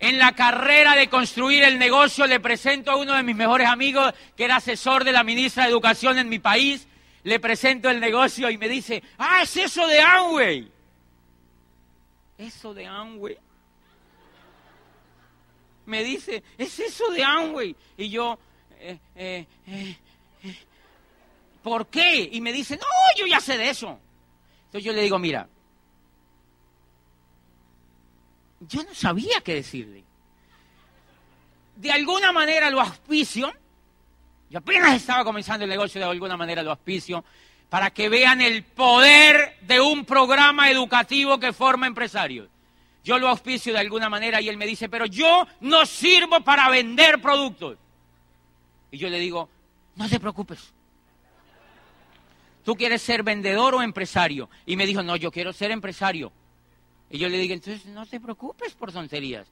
En 0.00 0.18
la 0.18 0.32
carrera 0.32 0.94
de 0.94 1.08
construir 1.08 1.62
el 1.62 1.78
negocio, 1.78 2.26
le 2.26 2.40
presento 2.40 2.90
a 2.90 2.96
uno 2.96 3.14
de 3.14 3.22
mis 3.22 3.36
mejores 3.36 3.68
amigos, 3.68 4.12
que 4.36 4.44
era 4.44 4.56
asesor 4.56 5.04
de 5.04 5.12
la 5.12 5.24
ministra 5.24 5.64
de 5.64 5.70
Educación 5.70 6.18
en 6.18 6.28
mi 6.28 6.38
país, 6.38 6.86
le 7.24 7.40
presento 7.40 7.88
el 7.88 7.98
negocio 7.98 8.50
y 8.50 8.58
me 8.58 8.68
dice, 8.68 9.02
ah, 9.18 9.40
es 9.42 9.56
eso 9.56 9.86
de 9.86 10.00
Amway. 10.00 10.70
Eso 12.38 12.74
de 12.74 12.86
Amway. 12.86 13.38
Me 15.86 16.04
dice, 16.04 16.42
es 16.58 16.78
eso 16.78 17.10
de 17.10 17.24
Amway. 17.24 17.74
Y 17.96 18.10
yo, 18.10 18.38
eh, 18.78 18.98
eh, 19.14 19.46
eh, 19.66 19.96
¿por 21.62 21.86
qué? 21.88 22.28
Y 22.30 22.40
me 22.40 22.52
dice, 22.52 22.76
no, 22.76 22.86
yo 23.18 23.26
ya 23.26 23.40
sé 23.40 23.56
de 23.56 23.70
eso. 23.70 23.98
Entonces 24.66 24.84
yo 24.84 24.92
le 24.92 25.02
digo, 25.02 25.18
mira, 25.18 25.48
yo 28.60 28.82
no 28.82 28.94
sabía 28.94 29.40
qué 29.42 29.54
decirle. 29.54 30.04
De 31.76 31.92
alguna 31.92 32.32
manera 32.32 32.70
lo 32.70 32.80
auspicio, 32.80 33.52
yo 34.50 34.58
apenas 34.58 34.94
estaba 34.94 35.24
comenzando 35.24 35.64
el 35.64 35.70
negocio, 35.70 36.00
de 36.00 36.06
alguna 36.06 36.36
manera 36.36 36.62
lo 36.62 36.70
auspicio, 36.70 37.24
para 37.68 37.90
que 37.90 38.08
vean 38.08 38.40
el 38.40 38.62
poder 38.62 39.58
de 39.62 39.80
un 39.80 40.04
programa 40.04 40.70
educativo 40.70 41.38
que 41.38 41.52
forma 41.52 41.86
empresarios. 41.86 42.48
Yo 43.04 43.18
lo 43.18 43.28
auspicio 43.28 43.72
de 43.72 43.78
alguna 43.80 44.08
manera 44.08 44.40
y 44.40 44.48
él 44.48 44.56
me 44.56 44.66
dice, 44.66 44.88
pero 44.88 45.06
yo 45.06 45.46
no 45.60 45.86
sirvo 45.86 46.40
para 46.40 46.68
vender 46.70 47.20
productos. 47.20 47.76
Y 48.90 48.98
yo 48.98 49.08
le 49.08 49.18
digo, 49.18 49.48
no 49.96 50.08
te 50.08 50.18
preocupes. 50.18 50.72
¿Tú 52.64 52.74
quieres 52.74 53.02
ser 53.02 53.22
vendedor 53.22 53.74
o 53.76 53.82
empresario? 53.82 54.50
Y 54.64 54.76
me 54.76 54.86
dijo, 54.86 55.02
no, 55.02 55.14
yo 55.14 55.30
quiero 55.30 55.52
ser 55.52 55.70
empresario. 55.70 56.32
Y 57.10 57.18
yo 57.18 57.28
le 57.28 57.38
dije, 57.38 57.54
entonces 57.54 57.86
no 57.86 58.06
te 58.06 58.20
preocupes 58.20 58.74
por 58.74 58.92
tonterías. 58.92 59.46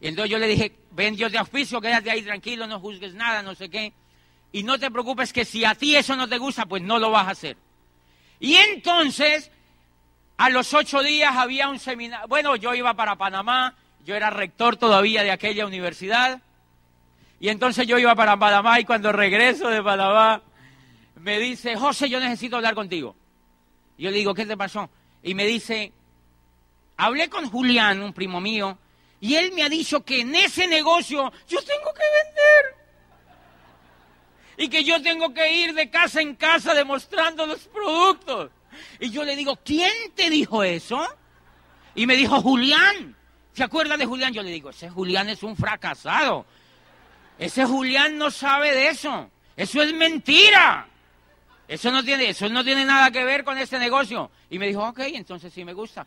Y 0.00 0.08
entonces 0.08 0.30
yo 0.30 0.38
le 0.38 0.46
dije, 0.46 0.72
ven, 0.92 1.16
yo 1.16 1.30
te 1.30 1.38
auspicio, 1.38 1.80
quédate 1.80 2.10
ahí 2.10 2.22
tranquilo, 2.22 2.66
no 2.66 2.80
juzgues 2.80 3.14
nada, 3.14 3.42
no 3.42 3.54
sé 3.54 3.68
qué. 3.68 3.92
Y 4.52 4.62
no 4.62 4.78
te 4.78 4.90
preocupes 4.90 5.32
que 5.32 5.44
si 5.44 5.64
a 5.64 5.74
ti 5.74 5.96
eso 5.96 6.16
no 6.16 6.28
te 6.28 6.38
gusta, 6.38 6.66
pues 6.66 6.82
no 6.82 6.98
lo 6.98 7.10
vas 7.10 7.26
a 7.26 7.32
hacer. 7.32 7.56
Y 8.40 8.54
entonces, 8.54 9.50
a 10.36 10.50
los 10.50 10.72
ocho 10.74 11.02
días 11.02 11.36
había 11.36 11.68
un 11.68 11.78
seminario. 11.78 12.26
Bueno, 12.28 12.56
yo 12.56 12.74
iba 12.74 12.94
para 12.94 13.16
Panamá, 13.16 13.74
yo 14.04 14.14
era 14.14 14.30
rector 14.30 14.76
todavía 14.76 15.22
de 15.22 15.32
aquella 15.32 15.66
universidad. 15.66 16.40
Y 17.40 17.48
entonces 17.48 17.86
yo 17.86 17.98
iba 17.98 18.14
para 18.14 18.36
Panamá 18.36 18.80
y 18.80 18.84
cuando 18.84 19.12
regreso 19.12 19.68
de 19.68 19.82
Panamá 19.82 20.42
me 21.16 21.38
dice, 21.38 21.76
José, 21.76 22.08
yo 22.08 22.20
necesito 22.20 22.56
hablar 22.56 22.74
contigo. 22.74 23.14
Yo 23.98 24.10
le 24.10 24.16
digo, 24.16 24.34
¿qué 24.34 24.46
te 24.46 24.56
pasó? 24.56 24.88
Y 25.22 25.34
me 25.34 25.44
dice, 25.44 25.92
hablé 26.98 27.30
con 27.30 27.48
Julián, 27.48 28.02
un 28.02 28.12
primo 28.12 28.40
mío, 28.40 28.76
y 29.20 29.36
él 29.36 29.52
me 29.52 29.62
ha 29.62 29.68
dicho 29.68 30.04
que 30.04 30.20
en 30.20 30.34
ese 30.34 30.66
negocio 30.66 31.32
yo 31.48 31.58
tengo 31.62 31.94
que 31.94 32.02
vender. 32.24 32.78
Y 34.58 34.68
que 34.68 34.84
yo 34.84 35.00
tengo 35.00 35.32
que 35.32 35.52
ir 35.52 35.72
de 35.72 35.88
casa 35.88 36.20
en 36.20 36.34
casa 36.34 36.74
demostrando 36.74 37.46
los 37.46 37.60
productos. 37.68 38.50
Y 38.98 39.10
yo 39.10 39.24
le 39.24 39.36
digo, 39.36 39.56
¿quién 39.64 39.92
te 40.14 40.28
dijo 40.28 40.64
eso? 40.64 41.06
Y 41.94 42.06
me 42.06 42.16
dijo, 42.16 42.42
Julián. 42.42 43.16
¿Se 43.52 43.64
acuerda 43.64 43.96
de 43.96 44.06
Julián? 44.06 44.32
Yo 44.32 44.42
le 44.42 44.50
digo, 44.50 44.70
ese 44.70 44.90
Julián 44.90 45.28
es 45.28 45.42
un 45.42 45.56
fracasado. 45.56 46.44
Ese 47.38 47.64
Julián 47.64 48.18
no 48.18 48.30
sabe 48.30 48.72
de 48.72 48.88
eso. 48.88 49.30
Eso 49.56 49.82
es 49.82 49.92
mentira. 49.94 50.86
Eso 51.68 51.90
no 51.92 52.02
tiene, 52.02 52.30
eso 52.30 52.48
no 52.48 52.64
tiene 52.64 52.84
nada 52.84 53.10
que 53.10 53.24
ver 53.24 53.44
con 53.44 53.58
ese 53.58 53.78
negocio. 53.78 54.30
Y 54.50 54.58
me 54.58 54.66
dijo, 54.66 54.82
ok, 54.88 55.00
entonces 55.00 55.52
sí 55.52 55.64
me 55.64 55.72
gusta. 55.72 56.06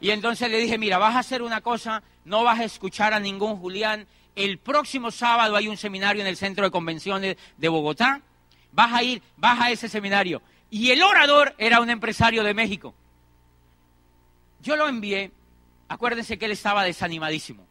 Y 0.00 0.10
entonces 0.10 0.50
le 0.50 0.58
dije, 0.58 0.78
mira, 0.78 0.98
vas 0.98 1.16
a 1.16 1.20
hacer 1.20 1.42
una 1.42 1.60
cosa, 1.60 2.02
no 2.24 2.44
vas 2.44 2.60
a 2.60 2.64
escuchar 2.64 3.14
a 3.14 3.20
ningún 3.20 3.56
Julián. 3.56 4.06
El 4.34 4.58
próximo 4.58 5.10
sábado 5.10 5.56
hay 5.56 5.68
un 5.68 5.76
seminario 5.76 6.20
en 6.22 6.28
el 6.28 6.36
Centro 6.36 6.64
de 6.64 6.70
Convenciones 6.70 7.36
de 7.56 7.68
Bogotá. 7.68 8.20
Vas 8.72 8.92
a 8.92 9.02
ir, 9.02 9.22
vas 9.36 9.58
a 9.60 9.70
ese 9.70 9.88
seminario. 9.88 10.42
Y 10.70 10.90
el 10.90 11.02
orador 11.02 11.54
era 11.56 11.80
un 11.80 11.88
empresario 11.88 12.44
de 12.44 12.52
México. 12.52 12.94
Yo 14.60 14.76
lo 14.76 14.88
envié, 14.88 15.30
acuérdense 15.88 16.38
que 16.38 16.44
él 16.44 16.52
estaba 16.52 16.84
desanimadísimo. 16.84 17.66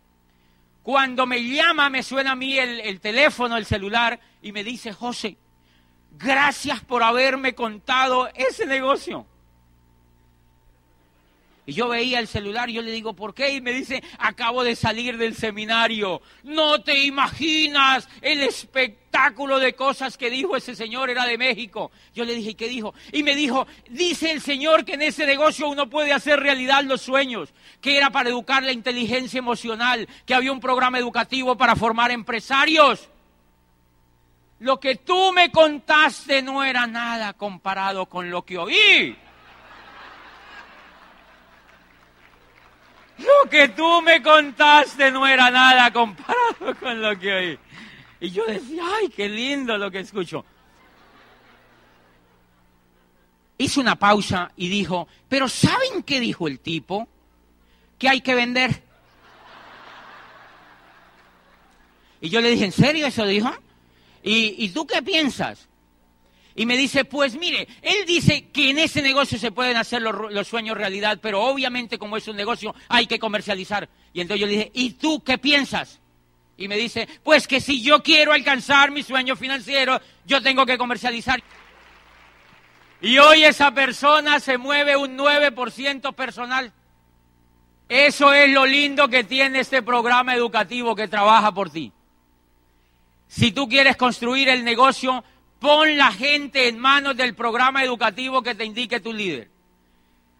Cuando 0.81 1.25
me 1.25 1.43
llama, 1.43 1.89
me 1.89 2.03
suena 2.03 2.31
a 2.31 2.35
mí 2.35 2.57
el, 2.57 2.79
el 2.79 2.99
teléfono, 2.99 3.57
el 3.57 3.65
celular, 3.65 4.19
y 4.41 4.51
me 4.51 4.63
dice, 4.63 4.93
José, 4.93 5.37
gracias 6.17 6.81
por 6.81 7.03
haberme 7.03 7.53
contado 7.53 8.29
ese 8.33 8.65
negocio. 8.65 9.25
Y 11.65 11.73
yo 11.73 11.87
veía 11.87 12.19
el 12.19 12.27
celular 12.27 12.69
y 12.69 12.73
yo 12.73 12.81
le 12.81 12.91
digo, 12.91 13.13
¿por 13.13 13.33
qué? 13.33 13.53
Y 13.53 13.61
me 13.61 13.71
dice, 13.71 14.03
acabo 14.19 14.63
de 14.63 14.75
salir 14.75 15.17
del 15.17 15.35
seminario. 15.35 16.21
No 16.43 16.81
te 16.83 17.05
imaginas 17.05 18.07
el 18.21 18.43
espectáculo 18.43 19.57
de 19.57 19.73
cosas 19.73 20.15
que 20.17 20.29
dijo 20.29 20.55
ese 20.55 20.75
señor, 20.75 21.09
era 21.09 21.25
de 21.25 21.39
México. 21.39 21.91
Yo 22.13 22.23
le 22.23 22.35
dije, 22.35 22.55
¿qué 22.55 22.67
dijo? 22.67 22.93
Y 23.11 23.23
me 23.23 23.35
dijo, 23.35 23.65
dice 23.89 24.31
el 24.31 24.41
señor 24.41 24.85
que 24.85 24.93
en 24.93 25.01
ese 25.01 25.25
negocio 25.25 25.67
uno 25.67 25.89
puede 25.89 26.13
hacer 26.13 26.39
realidad 26.39 26.83
los 26.83 27.01
sueños, 27.01 27.53
que 27.81 27.97
era 27.97 28.11
para 28.11 28.29
educar 28.29 28.61
la 28.61 28.71
inteligencia 28.71 29.39
emocional, 29.39 30.07
que 30.27 30.35
había 30.35 30.51
un 30.51 30.59
programa 30.59 30.99
educativo 30.99 31.57
para 31.57 31.75
formar 31.75 32.11
empresarios. 32.11 33.09
Lo 34.59 34.79
que 34.79 34.95
tú 34.95 35.33
me 35.33 35.51
contaste 35.51 36.41
no 36.41 36.63
era 36.63 36.85
nada 36.87 37.33
comparado 37.33 38.05
con 38.05 38.29
lo 38.29 38.43
que 38.43 38.57
oí. 38.57 39.15
Lo 43.17 43.49
que 43.49 43.69
tú 43.69 44.01
me 44.01 44.21
contaste 44.21 45.09
no 45.11 45.25
era 45.25 45.49
nada 45.49 45.91
comparado 45.91 46.75
con 46.79 47.01
lo 47.01 47.17
que 47.17 47.33
oí. 47.33 47.59
Y 48.19 48.31
yo 48.31 48.45
decía, 48.45 48.83
ay, 48.99 49.09
qué 49.09 49.29
lindo 49.29 49.77
lo 49.77 49.89
que 49.91 49.99
escucho. 49.99 50.45
Hizo 53.57 53.79
una 53.79 53.95
pausa 53.95 54.51
y 54.57 54.67
dijo, 54.67 55.07
pero 55.29 55.47
¿saben 55.47 56.03
qué 56.03 56.19
dijo 56.19 56.47
el 56.47 56.59
tipo? 56.59 57.07
Que 57.97 58.09
hay 58.09 58.21
que 58.21 58.35
vender. 58.35 58.83
Y 62.19 62.29
yo 62.29 62.41
le 62.41 62.49
dije, 62.49 62.65
¿en 62.65 62.71
serio 62.71 63.07
eso 63.07 63.25
dijo? 63.25 63.51
¿Y, 64.23 64.65
y 64.65 64.69
tú 64.69 64.85
qué 64.85 65.01
piensas? 65.01 65.69
Y 66.57 66.65
me 66.65 66.77
dice, 66.77 67.03
pues 67.03 67.35
mire, 67.35 67.67
él 67.81 68.05
dice 68.07 68.47
que 68.47 68.69
en 68.69 68.79
ese 68.79 69.01
negocio 69.01 69.37
se 69.37 69.51
pueden 69.51 69.75
hacer 69.75 70.01
los, 70.01 70.47
sueños 70.47 70.77
realidad, 70.77 71.19
pero 71.21 71.41
obviamente 71.41 71.97
como 71.97 72.15
es 72.15 72.27
un 72.29 72.37
negocio 72.37 72.73
hay 72.87 73.07
que 73.07 73.19
comercializar. 73.19 73.89
Y 74.13 74.21
entonces 74.21 74.39
yo 74.39 74.47
le 74.47 74.53
dije, 74.53 74.71
¿y 74.73 74.91
tú 74.91 75.21
qué 75.21 75.37
piensas? 75.37 75.99
Y 76.55 76.69
me 76.69 76.77
dice, 76.77 77.09
pues 77.23 77.45
que 77.45 77.59
si 77.59 77.83
yo 77.83 78.01
quiero 78.01 78.31
alcanzar 78.31 78.89
mi 78.89 79.03
sueño 79.03 79.35
financiero, 79.35 79.99
yo 80.25 80.41
tengo 80.41 80.65
que 80.65 80.77
comercializar. 80.77 81.43
Y 83.01 83.17
hoy 83.17 83.43
esa 83.43 83.71
persona 83.71 84.39
se 84.39 84.57
mueve 84.57 84.95
un 84.95 85.17
9% 85.17 86.15
personal. 86.15 86.71
Eso 87.89 88.33
es 88.33 88.49
lo 88.49 88.65
lindo 88.65 89.09
que 89.09 89.25
tiene 89.25 89.59
este 89.59 89.83
programa 89.83 90.33
educativo 90.33 90.95
que 90.95 91.09
trabaja 91.09 91.53
por 91.53 91.69
ti. 91.69 91.91
Si 93.27 93.51
tú 93.51 93.67
quieres 93.67 93.97
construir 93.97 94.47
el 94.47 94.63
negocio, 94.63 95.23
Pon 95.59 95.97
la 95.97 96.11
gente 96.11 96.67
en 96.67 96.77
manos 96.77 97.15
del 97.15 97.33
programa 97.33 97.83
educativo 97.83 98.41
que 98.41 98.55
te 98.55 98.65
indique 98.65 98.99
tu 98.99 99.13
líder. 99.13 99.49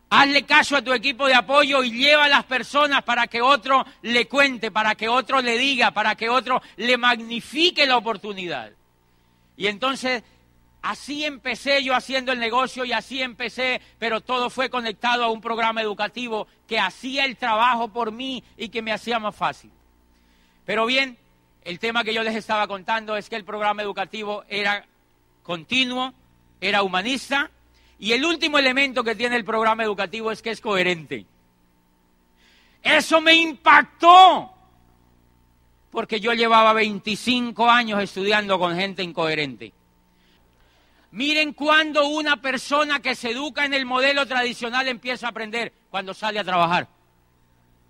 Hazle 0.10 0.44
caso 0.44 0.78
a 0.78 0.82
tu 0.82 0.94
equipo 0.94 1.28
de 1.28 1.34
apoyo 1.34 1.84
y 1.84 1.92
lleva 1.92 2.26
a 2.26 2.30
las 2.30 2.46
personas 2.46 3.04
para 3.04 3.28
que 3.28 3.42
otro 3.42 3.86
le 4.02 4.28
cuente, 4.28 4.72
para 4.72 4.96
que 4.96 5.10
otro 5.10 5.42
le 5.42 5.58
diga, 5.58 5.92
para 5.92 6.16
que 6.16 6.30
otro 6.30 6.62
le 6.78 6.98
magnifique 6.98 7.86
la 7.86 7.98
oportunidad. 7.98 8.72
Y 9.58 9.68
entonces 9.68 10.24
así 10.82 11.26
empecé 11.26 11.84
yo 11.84 11.96
haciendo 11.96 12.32
el 12.32 12.40
negocio 12.40 12.86
y 12.86 12.94
así 12.94 13.22
empecé, 13.22 13.82
pero 13.98 14.22
todo 14.22 14.50
fue 14.50 14.70
conectado 14.70 15.24
a 15.24 15.32
un 15.32 15.42
programa 15.42 15.82
educativo 15.82 16.48
que 16.68 16.80
hacía 16.80 17.26
el 17.26 17.38
trabajo 17.38 17.88
por 17.88 18.12
mí 18.12 18.44
y 18.58 18.70
que 18.70 18.84
me 18.84 18.92
hacía 18.92 19.18
más 19.18 19.36
fácil. 19.36 19.72
Pero 20.66 20.86
bien, 20.86 21.18
el 21.64 21.80
tema 21.80 22.04
que 22.04 22.14
yo 22.14 22.22
les 22.22 22.36
estaba 22.36 22.68
contando 22.68 23.18
es 23.18 23.28
que 23.28 23.36
el 23.36 23.44
programa 23.44 23.82
educativo 23.82 24.44
era 24.48 24.86
continuo, 25.46 26.14
era 26.60 26.84
humanista 26.84 27.52
y 28.00 28.12
el 28.12 28.26
último 28.26 28.58
elemento 28.58 29.04
que 29.04 29.16
tiene 29.16 29.36
el 29.36 29.46
programa 29.46 29.84
educativo 29.84 30.32
es 30.32 30.42
que 30.42 30.50
es 30.50 30.60
coherente. 30.60 31.26
Eso 32.82 33.22
me 33.22 33.36
impactó 33.36 34.52
porque 35.92 36.20
yo 36.20 36.34
llevaba 36.34 36.74
25 36.74 37.70
años 37.70 38.02
estudiando 38.02 38.60
con 38.60 38.76
gente 38.76 39.02
incoherente. 39.02 39.72
Miren 41.12 41.54
cuando 41.54 42.08
una 42.08 42.42
persona 42.42 43.00
que 43.00 43.16
se 43.16 43.32
educa 43.32 43.64
en 43.64 43.74
el 43.74 43.86
modelo 43.86 44.26
tradicional 44.26 44.88
empieza 44.88 45.28
a 45.28 45.30
aprender 45.30 45.72
cuando 45.90 46.14
sale 46.14 46.40
a 46.40 46.44
trabajar. 46.44 46.90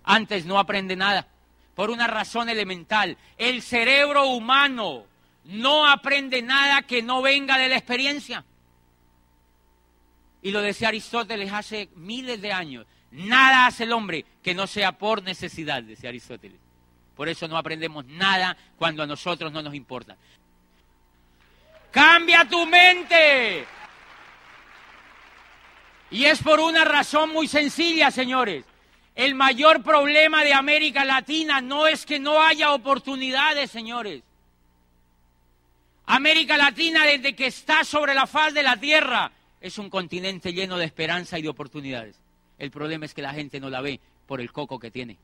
Antes 0.04 0.46
no 0.46 0.60
aprende 0.60 0.94
nada, 0.94 1.26
por 1.74 1.90
una 1.90 2.06
razón 2.06 2.48
elemental. 2.48 3.16
El 3.36 3.62
cerebro 3.62 4.28
humano 4.28 5.04
no 5.46 5.88
aprende 5.88 6.42
nada 6.42 6.82
que 6.82 7.02
no 7.02 7.22
venga 7.22 7.56
de 7.58 7.68
la 7.68 7.76
experiencia. 7.76 8.44
Y 10.42 10.50
lo 10.50 10.60
decía 10.60 10.88
Aristóteles 10.88 11.52
hace 11.52 11.88
miles 11.94 12.40
de 12.40 12.52
años. 12.52 12.86
Nada 13.12 13.66
hace 13.66 13.84
el 13.84 13.92
hombre 13.92 14.24
que 14.42 14.54
no 14.54 14.66
sea 14.66 14.92
por 14.92 15.22
necesidad, 15.22 15.82
decía 15.82 16.10
Aristóteles. 16.10 16.58
Por 17.16 17.28
eso 17.28 17.48
no 17.48 17.56
aprendemos 17.56 18.04
nada 18.06 18.56
cuando 18.76 19.02
a 19.02 19.06
nosotros 19.06 19.52
no 19.52 19.62
nos 19.62 19.74
importa. 19.74 20.16
Cambia 21.90 22.46
tu 22.46 22.66
mente. 22.66 23.64
Y 26.10 26.24
es 26.24 26.42
por 26.42 26.60
una 26.60 26.84
razón 26.84 27.30
muy 27.30 27.48
sencilla, 27.48 28.10
señores. 28.10 28.64
El 29.14 29.34
mayor 29.34 29.82
problema 29.82 30.44
de 30.44 30.52
América 30.52 31.04
Latina 31.04 31.60
no 31.60 31.86
es 31.86 32.04
que 32.04 32.18
no 32.18 32.42
haya 32.42 32.72
oportunidades, 32.72 33.70
señores. 33.70 34.22
América 36.06 36.56
Latina, 36.56 37.04
desde 37.04 37.34
que 37.34 37.46
está 37.46 37.84
sobre 37.84 38.14
la 38.14 38.26
faz 38.26 38.54
de 38.54 38.62
la 38.62 38.76
tierra, 38.76 39.32
es 39.60 39.78
un 39.78 39.90
continente 39.90 40.52
lleno 40.52 40.78
de 40.78 40.84
esperanza 40.84 41.38
y 41.38 41.42
de 41.42 41.48
oportunidades. 41.48 42.20
El 42.58 42.70
problema 42.70 43.04
es 43.04 43.14
que 43.14 43.22
la 43.22 43.34
gente 43.34 43.58
no 43.58 43.68
la 43.68 43.80
ve 43.80 44.00
por 44.26 44.40
el 44.40 44.52
coco 44.52 44.78
que 44.78 44.90
tiene. 44.90 45.18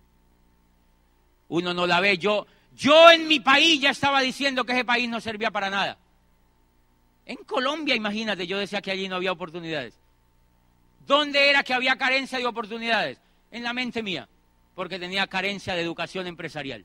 Uno 1.48 1.72
no 1.72 1.86
la 1.86 2.00
ve. 2.00 2.18
Yo, 2.18 2.46
yo 2.74 3.10
en 3.10 3.28
mi 3.28 3.38
país 3.38 3.80
ya 3.80 3.90
estaba 3.90 4.20
diciendo 4.20 4.64
que 4.64 4.72
ese 4.72 4.84
país 4.84 5.08
no 5.08 5.20
servía 5.20 5.50
para 5.50 5.70
nada. 5.70 5.98
En 7.26 7.36
Colombia, 7.36 7.94
imagínate, 7.94 8.46
yo 8.46 8.58
decía 8.58 8.82
que 8.82 8.90
allí 8.90 9.08
no 9.08 9.16
había 9.16 9.32
oportunidades. 9.32 9.94
¿Dónde 11.06 11.48
era 11.48 11.62
que 11.62 11.74
había 11.74 11.96
carencia 11.96 12.38
de 12.38 12.46
oportunidades? 12.46 13.18
En 13.52 13.62
la 13.62 13.72
mente 13.72 14.02
mía, 14.02 14.28
porque 14.74 14.98
tenía 14.98 15.26
carencia 15.28 15.74
de 15.74 15.82
educación 15.82 16.26
empresarial. 16.26 16.84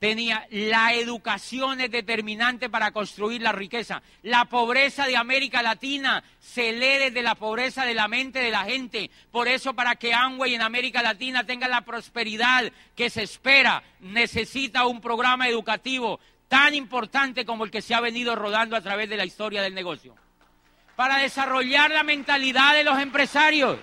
Tenía 0.00 0.46
la 0.50 0.94
educación 0.94 1.82
es 1.82 1.90
determinante 1.90 2.70
para 2.70 2.90
construir 2.90 3.42
la 3.42 3.52
riqueza. 3.52 4.02
La 4.22 4.46
pobreza 4.46 5.06
de 5.06 5.18
América 5.18 5.62
Latina 5.62 6.24
se 6.40 6.72
lee 6.72 6.98
desde 6.98 7.22
la 7.22 7.34
pobreza 7.34 7.84
de 7.84 7.92
la 7.92 8.08
mente 8.08 8.38
de 8.38 8.50
la 8.50 8.64
gente. 8.64 9.10
Por 9.30 9.46
eso 9.46 9.74
para 9.74 9.96
que 9.96 10.14
Amway 10.14 10.54
en 10.54 10.62
América 10.62 11.02
Latina 11.02 11.44
tenga 11.44 11.68
la 11.68 11.82
prosperidad 11.82 12.72
que 12.96 13.10
se 13.10 13.22
espera, 13.22 13.82
necesita 14.00 14.86
un 14.86 15.02
programa 15.02 15.48
educativo 15.48 16.18
tan 16.48 16.74
importante 16.74 17.44
como 17.44 17.66
el 17.66 17.70
que 17.70 17.82
se 17.82 17.94
ha 17.94 18.00
venido 18.00 18.34
rodando 18.34 18.76
a 18.76 18.80
través 18.80 19.10
de 19.10 19.18
la 19.18 19.26
historia 19.26 19.60
del 19.60 19.74
negocio 19.74 20.16
para 21.00 21.16
desarrollar 21.16 21.90
la 21.90 22.02
mentalidad 22.02 22.74
de 22.74 22.84
los 22.84 22.98
empresarios. 22.98 23.78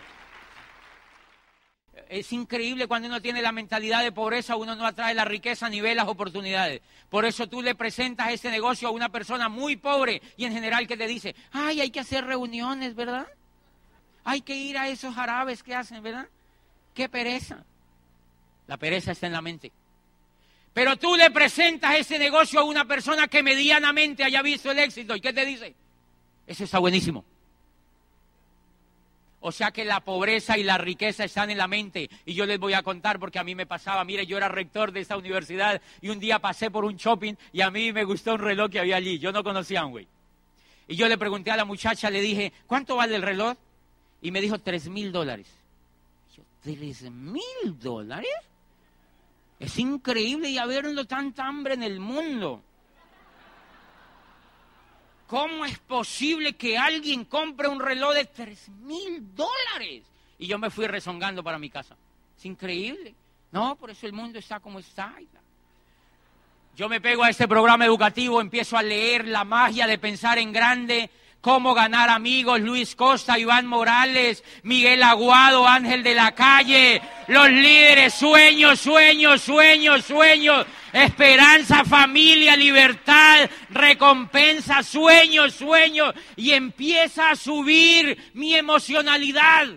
Es 2.10 2.32
increíble 2.32 2.88
cuando 2.88 3.08
uno 3.08 3.22
tiene 3.22 3.42
la 3.42 3.52
mentalidad 3.52 4.02
de 4.02 4.12
pobreza, 4.12 4.56
uno 4.56 4.76
no 4.76 4.86
atrae 4.86 5.14
la 5.14 5.26
riqueza 5.26 5.70
ni 5.70 5.82
ve 5.82 5.94
las 5.94 6.08
oportunidades. 6.08 6.82
Por 7.10 7.26
eso 7.26 7.48
tú 7.48 7.62
le 7.62 7.76
presentas 7.76 8.32
ese 8.32 8.50
negocio 8.50 8.88
a 8.88 8.92
una 8.92 9.10
persona 9.10 9.50
muy 9.50 9.76
pobre 9.76 10.22
y 10.38 10.46
en 10.46 10.54
general 10.54 10.88
que 10.88 10.96
te 10.96 11.08
dice, 11.08 11.36
ay, 11.52 11.82
hay 11.82 11.90
que 11.90 12.00
hacer 12.00 12.26
reuniones, 12.26 12.96
¿verdad? 12.96 13.28
Hay 14.24 14.42
que 14.42 14.56
ir 14.56 14.78
a 14.78 14.88
esos 14.88 15.18
árabes 15.18 15.64
que 15.64 15.76
hacen, 15.76 16.02
¿verdad? 16.02 16.28
Qué 16.94 17.10
pereza. 17.10 17.64
La 18.68 18.78
pereza 18.78 19.12
está 19.12 19.28
en 19.28 19.34
la 19.34 19.42
mente. 19.42 19.72
Pero 20.74 20.96
tú 20.96 21.16
le 21.16 21.32
presentas 21.32 21.96
ese 21.96 22.20
negocio 22.20 22.60
a 22.60 22.64
una 22.64 22.86
persona 22.86 23.28
que 23.28 23.42
medianamente 23.42 24.24
haya 24.24 24.42
visto 24.42 24.72
el 24.72 24.80
éxito. 24.80 25.16
¿Y 25.16 25.22
qué 25.22 25.34
te 25.34 25.46
dice? 25.46 25.76
Eso 26.46 26.64
está 26.64 26.80
buenísimo. 26.80 27.26
O 29.48 29.52
sea 29.54 29.72
que 29.72 29.86
la 29.86 30.02
pobreza 30.02 30.58
y 30.58 30.64
la 30.64 30.78
riqueza 30.78 31.24
están 31.24 31.50
en 31.50 31.58
la 31.58 31.70
mente. 31.70 32.10
Y 32.26 32.34
yo 32.34 32.46
les 32.46 32.60
voy 32.60 32.74
a 32.74 32.84
contar 32.84 33.18
porque 33.18 33.40
a 33.40 33.46
mí 33.46 33.56
me 33.56 33.66
pasaba. 33.66 34.04
Mire, 34.04 34.26
yo 34.26 34.36
era 34.36 34.50
rector 34.50 34.92
de 34.92 35.00
esta 35.00 35.16
universidad 35.16 35.82
y 36.02 36.10
un 36.10 36.20
día 36.20 36.40
pasé 36.40 36.70
por 36.70 36.84
un 36.84 36.98
shopping 36.98 37.34
y 37.54 37.62
a 37.62 37.72
mí 37.72 37.94
me 37.94 38.04
gustó 38.04 38.34
un 38.34 38.42
reloj 38.42 38.70
que 38.70 38.82
había 38.82 38.98
allí. 38.98 39.20
Yo 39.20 39.32
no 39.32 39.46
conocía 39.46 39.80
a 39.80 39.84
güey. 39.86 40.06
Y 40.90 40.98
yo 40.98 41.08
le 41.08 41.18
pregunté 41.18 41.50
a 41.52 41.56
la 41.56 41.64
muchacha, 41.64 42.10
le 42.10 42.20
dije, 42.20 42.52
¿cuánto 42.66 42.98
vale 42.98 43.16
el 43.16 43.22
reloj? 43.22 43.56
Y 44.22 44.32
me 44.32 44.42
dijo, 44.42 44.60
tres 44.60 44.90
mil 44.90 45.14
dólares. 45.14 45.48
Yo, 46.36 46.44
¿tres 46.62 47.04
mil 47.04 47.80
dólares? 47.80 48.28
Es 49.62 49.80
increíble 49.80 50.50
y 50.50 50.58
habiendo 50.58 51.06
tanta 51.06 51.48
hambre 51.48 51.76
en 51.76 51.84
el 51.84 52.02
mundo. 52.02 52.64
¿Cómo 55.28 55.66
es 55.66 55.78
posible 55.80 56.54
que 56.54 56.78
alguien 56.78 57.26
compre 57.26 57.68
un 57.68 57.82
reloj 57.82 58.14
de 58.14 58.26
tres 58.26 58.70
mil 58.70 59.36
dólares? 59.36 60.04
Y 60.40 60.48
yo 60.48 60.58
me 60.58 60.70
fui 60.70 60.88
rezongando 60.88 61.44
para 61.44 61.60
mi 61.60 61.70
casa. 61.70 61.96
Es 62.38 62.46
increíble. 62.46 63.14
No, 63.52 63.76
por 63.76 63.90
eso 63.90 64.06
el 64.06 64.14
mundo 64.14 64.40
está 64.40 64.60
como 64.60 64.80
está. 64.80 65.14
Yo 66.76 66.88
me 66.88 67.02
pego 67.02 67.24
a 67.24 67.30
este 67.30 67.48
programa 67.48 67.86
educativo, 67.86 68.40
empiezo 68.40 68.78
a 68.78 68.84
leer 68.84 69.28
la 69.28 69.44
magia 69.44 69.88
de 69.88 69.98
pensar 69.98 70.38
en 70.38 70.54
grande, 70.54 71.10
cómo 71.42 71.74
ganar 71.74 72.10
amigos, 72.10 72.60
Luis 72.62 72.96
Costa, 72.96 73.40
Iván 73.40 73.66
Morales, 73.66 74.44
Miguel 74.64 75.02
Aguado, 75.02 75.68
Ángel 75.68 76.04
de 76.04 76.14
la 76.14 76.34
Calle, 76.36 77.02
los 77.28 77.50
líderes, 77.50 78.14
sueños, 78.14 78.80
sueños, 78.80 79.42
sueños, 79.42 80.06
sueños, 80.06 80.68
esperanza, 80.94 81.84
familia, 81.86 82.56
libertad, 82.56 83.50
recompensa, 83.70 84.84
sueños, 84.84 85.54
sueños, 85.54 86.14
y 86.36 86.52
empieza 86.52 87.32
a 87.32 87.36
subir 87.36 88.18
mi 88.34 88.56
emocionalidad. 88.56 89.68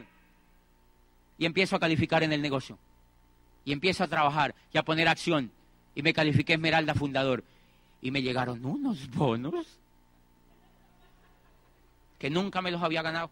Y 1.38 1.46
empiezo 1.46 1.77
a 1.77 1.81
calificar 1.81 2.23
en 2.23 2.33
el 2.33 2.42
negocio. 2.42 2.79
Y 3.64 3.73
empiezo 3.73 4.05
a 4.05 4.09
trabajar 4.09 4.55
y 4.73 4.79
a 4.79 4.83
poner 4.83 5.09
acción. 5.09 5.51
Y 5.94 6.03
me 6.03 6.12
califiqué 6.12 6.55
Esmeralda 6.55 6.94
Fundador. 6.94 7.44
Y 8.03 8.11
me 8.11 8.23
llegaron 8.23 8.64
unos 8.64 9.11
bonos 9.11 9.66
que 12.18 12.31
nunca 12.31 12.61
me 12.61 12.70
los 12.70 12.83
había 12.83 13.03
ganado. 13.03 13.31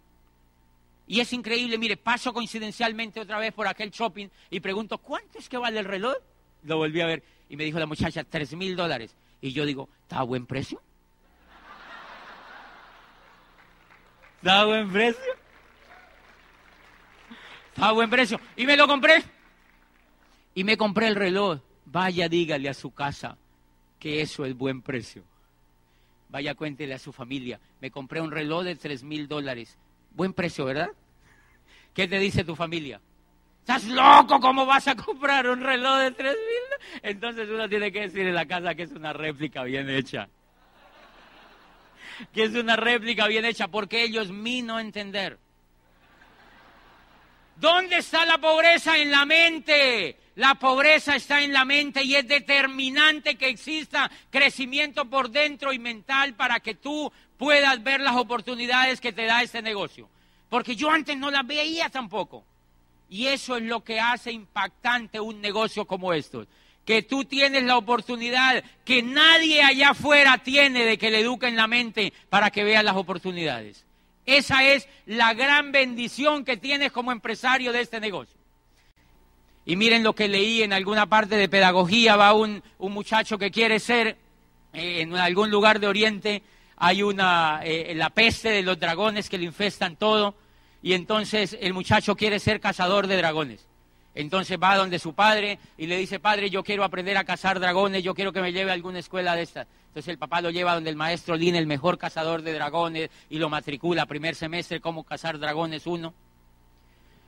Y 1.06 1.20
es 1.20 1.32
increíble, 1.32 1.78
mire, 1.78 1.96
paso 1.96 2.32
coincidencialmente 2.32 3.20
otra 3.20 3.38
vez 3.38 3.52
por 3.52 3.66
aquel 3.66 3.90
shopping 3.90 4.28
y 4.50 4.60
pregunto, 4.60 4.98
¿cuánto 4.98 5.38
es 5.38 5.48
que 5.48 5.58
vale 5.58 5.78
el 5.78 5.84
reloj? 5.84 6.16
Lo 6.64 6.78
volví 6.78 7.00
a 7.00 7.06
ver 7.06 7.22
y 7.48 7.56
me 7.56 7.64
dijo 7.64 7.78
la 7.78 7.86
muchacha, 7.86 8.24
tres 8.24 8.54
mil 8.54 8.76
dólares. 8.76 9.14
Y 9.40 9.52
yo 9.52 9.64
digo, 9.64 9.88
¿está 10.02 10.18
a 10.18 10.22
buen 10.22 10.46
precio? 10.46 10.80
¿Está 14.38 14.60
a 14.60 14.64
buen 14.64 14.92
precio? 14.92 15.32
¿Está 17.68 17.88
a 17.88 17.92
buen 17.92 18.10
precio? 18.10 18.40
Y 18.56 18.66
me 18.66 18.76
lo 18.76 18.86
compré. 18.86 19.22
Y 20.54 20.64
me 20.64 20.76
compré 20.76 21.08
el 21.08 21.16
reloj. 21.16 21.60
Vaya, 21.86 22.28
dígale 22.28 22.68
a 22.68 22.74
su 22.74 22.92
casa 22.92 23.36
que 23.98 24.20
eso 24.20 24.44
es 24.44 24.56
buen 24.56 24.82
precio. 24.82 25.22
Vaya, 26.28 26.54
cuéntele 26.54 26.94
a 26.94 26.98
su 26.98 27.12
familia. 27.12 27.58
Me 27.80 27.90
compré 27.90 28.20
un 28.20 28.30
reloj 28.30 28.64
de 28.64 28.76
tres 28.76 29.02
mil 29.02 29.26
dólares. 29.26 29.76
Buen 30.14 30.32
precio, 30.32 30.64
¿verdad? 30.64 30.90
¿Qué 31.94 32.06
te 32.06 32.18
dice 32.18 32.44
tu 32.44 32.54
familia? 32.54 33.00
¿Estás 33.68 33.84
loco? 33.84 34.40
¿Cómo 34.40 34.64
vas 34.64 34.88
a 34.88 34.94
comprar 34.94 35.46
un 35.46 35.60
reloj 35.60 35.98
de 35.98 36.10
tres 36.12 36.32
mil? 36.34 37.02
Entonces 37.02 37.50
uno 37.50 37.68
tiene 37.68 37.92
que 37.92 38.00
decir 38.00 38.26
en 38.26 38.34
la 38.34 38.46
casa 38.46 38.74
que 38.74 38.84
es 38.84 38.92
una 38.92 39.12
réplica 39.12 39.62
bien 39.62 39.90
hecha. 39.90 40.26
Que 42.32 42.44
es 42.44 42.54
una 42.54 42.76
réplica 42.76 43.26
bien 43.26 43.44
hecha 43.44 43.68
porque 43.68 44.04
ellos 44.04 44.30
mi 44.30 44.62
no 44.62 44.80
entender. 44.80 45.38
¿Dónde 47.56 47.98
está 47.98 48.24
la 48.24 48.38
pobreza? 48.38 48.96
En 48.96 49.10
la 49.10 49.26
mente. 49.26 50.16
La 50.36 50.54
pobreza 50.54 51.14
está 51.14 51.42
en 51.42 51.52
la 51.52 51.66
mente 51.66 52.02
y 52.02 52.14
es 52.14 52.26
determinante 52.26 53.36
que 53.36 53.50
exista 53.50 54.10
crecimiento 54.30 55.04
por 55.10 55.28
dentro 55.28 55.74
y 55.74 55.78
mental 55.78 56.32
para 56.32 56.60
que 56.60 56.74
tú 56.74 57.12
puedas 57.36 57.82
ver 57.82 58.00
las 58.00 58.16
oportunidades 58.16 58.98
que 58.98 59.12
te 59.12 59.26
da 59.26 59.42
este 59.42 59.60
negocio. 59.60 60.08
Porque 60.48 60.74
yo 60.74 60.90
antes 60.90 61.18
no 61.18 61.30
las 61.30 61.46
veía 61.46 61.90
tampoco. 61.90 62.47
Y 63.08 63.26
eso 63.26 63.56
es 63.56 63.62
lo 63.62 63.82
que 63.82 64.00
hace 64.00 64.32
impactante 64.32 65.20
un 65.20 65.40
negocio 65.40 65.86
como 65.86 66.12
estos. 66.12 66.46
Que 66.84 67.02
tú 67.02 67.24
tienes 67.24 67.62
la 67.64 67.76
oportunidad 67.76 68.62
que 68.84 69.02
nadie 69.02 69.62
allá 69.62 69.90
afuera 69.90 70.38
tiene 70.38 70.84
de 70.84 70.98
que 70.98 71.10
le 71.10 71.20
eduquen 71.20 71.56
la 71.56 71.66
mente 71.66 72.12
para 72.28 72.50
que 72.50 72.64
vean 72.64 72.84
las 72.84 72.96
oportunidades. 72.96 73.84
Esa 74.26 74.64
es 74.64 74.88
la 75.06 75.32
gran 75.32 75.72
bendición 75.72 76.44
que 76.44 76.58
tienes 76.58 76.92
como 76.92 77.12
empresario 77.12 77.72
de 77.72 77.80
este 77.80 77.98
negocio. 78.00 78.38
Y 79.64 79.76
miren 79.76 80.02
lo 80.02 80.14
que 80.14 80.28
leí 80.28 80.62
en 80.62 80.72
alguna 80.72 81.06
parte 81.06 81.36
de 81.36 81.48
pedagogía, 81.48 82.16
va 82.16 82.32
un, 82.32 82.62
muchacho 82.78 83.38
que 83.38 83.50
quiere 83.50 83.80
ser 83.80 84.16
eh, 84.72 85.00
en 85.02 85.14
algún 85.14 85.50
lugar 85.50 85.78
de 85.78 85.88
Oriente, 85.88 86.42
hay 86.76 87.02
una, 87.02 87.60
eh, 87.64 87.92
la 87.94 88.10
peste 88.10 88.50
de 88.50 88.62
los 88.62 88.78
dragones 88.78 89.28
que 89.28 89.36
le 89.36 89.44
infestan 89.44 89.96
todo 89.96 90.34
y 90.82 90.92
entonces 90.92 91.56
el 91.60 91.74
muchacho 91.74 92.16
quiere 92.16 92.38
ser 92.38 92.60
cazador 92.60 93.06
de 93.06 93.16
dragones. 93.16 93.66
Entonces 94.14 94.58
va 94.60 94.76
donde 94.76 94.98
su 94.98 95.14
padre 95.14 95.58
y 95.76 95.86
le 95.86 95.96
dice, 95.96 96.18
padre, 96.18 96.50
yo 96.50 96.64
quiero 96.64 96.82
aprender 96.82 97.16
a 97.16 97.24
cazar 97.24 97.60
dragones, 97.60 98.02
yo 98.02 98.14
quiero 98.14 98.32
que 98.32 98.40
me 98.40 98.52
lleve 98.52 98.70
a 98.70 98.74
alguna 98.74 98.98
escuela 98.98 99.36
de 99.36 99.42
estas. 99.42 99.66
Entonces 99.88 100.08
el 100.08 100.18
papá 100.18 100.40
lo 100.40 100.50
lleva 100.50 100.74
donde 100.74 100.90
el 100.90 100.96
maestro 100.96 101.36
Lin, 101.36 101.54
el 101.54 101.66
mejor 101.66 101.98
cazador 101.98 102.42
de 102.42 102.52
dragones, 102.52 103.10
y 103.30 103.38
lo 103.38 103.48
matricula. 103.48 104.06
Primer 104.06 104.34
semestre, 104.34 104.80
cómo 104.80 105.04
cazar 105.04 105.38
dragones 105.38 105.86
uno. 105.86 106.14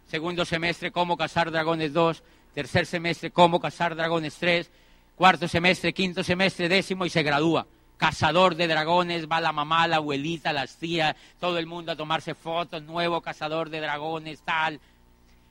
Segundo 0.08 0.44
semestre, 0.44 0.90
cómo 0.90 1.16
cazar 1.16 1.52
dragones 1.52 1.92
dos. 1.92 2.24
Tercer 2.54 2.86
semestre, 2.86 3.30
cómo 3.30 3.60
cazar 3.60 3.94
dragones 3.94 4.34
tres. 4.34 4.70
Cuarto 5.14 5.46
semestre, 5.46 5.92
quinto 5.92 6.24
semestre, 6.24 6.68
décimo 6.68 7.06
y 7.06 7.10
se 7.10 7.22
gradúa 7.22 7.66
cazador 8.00 8.56
de 8.56 8.66
dragones, 8.66 9.28
va 9.30 9.42
la 9.42 9.52
mamá, 9.52 9.86
la 9.86 9.96
abuelita, 9.96 10.54
las 10.54 10.76
tías, 10.76 11.14
todo 11.38 11.58
el 11.58 11.66
mundo 11.66 11.92
a 11.92 11.96
tomarse 11.96 12.34
fotos, 12.34 12.82
nuevo 12.82 13.20
cazador 13.20 13.68
de 13.68 13.78
dragones, 13.78 14.40
tal. 14.40 14.80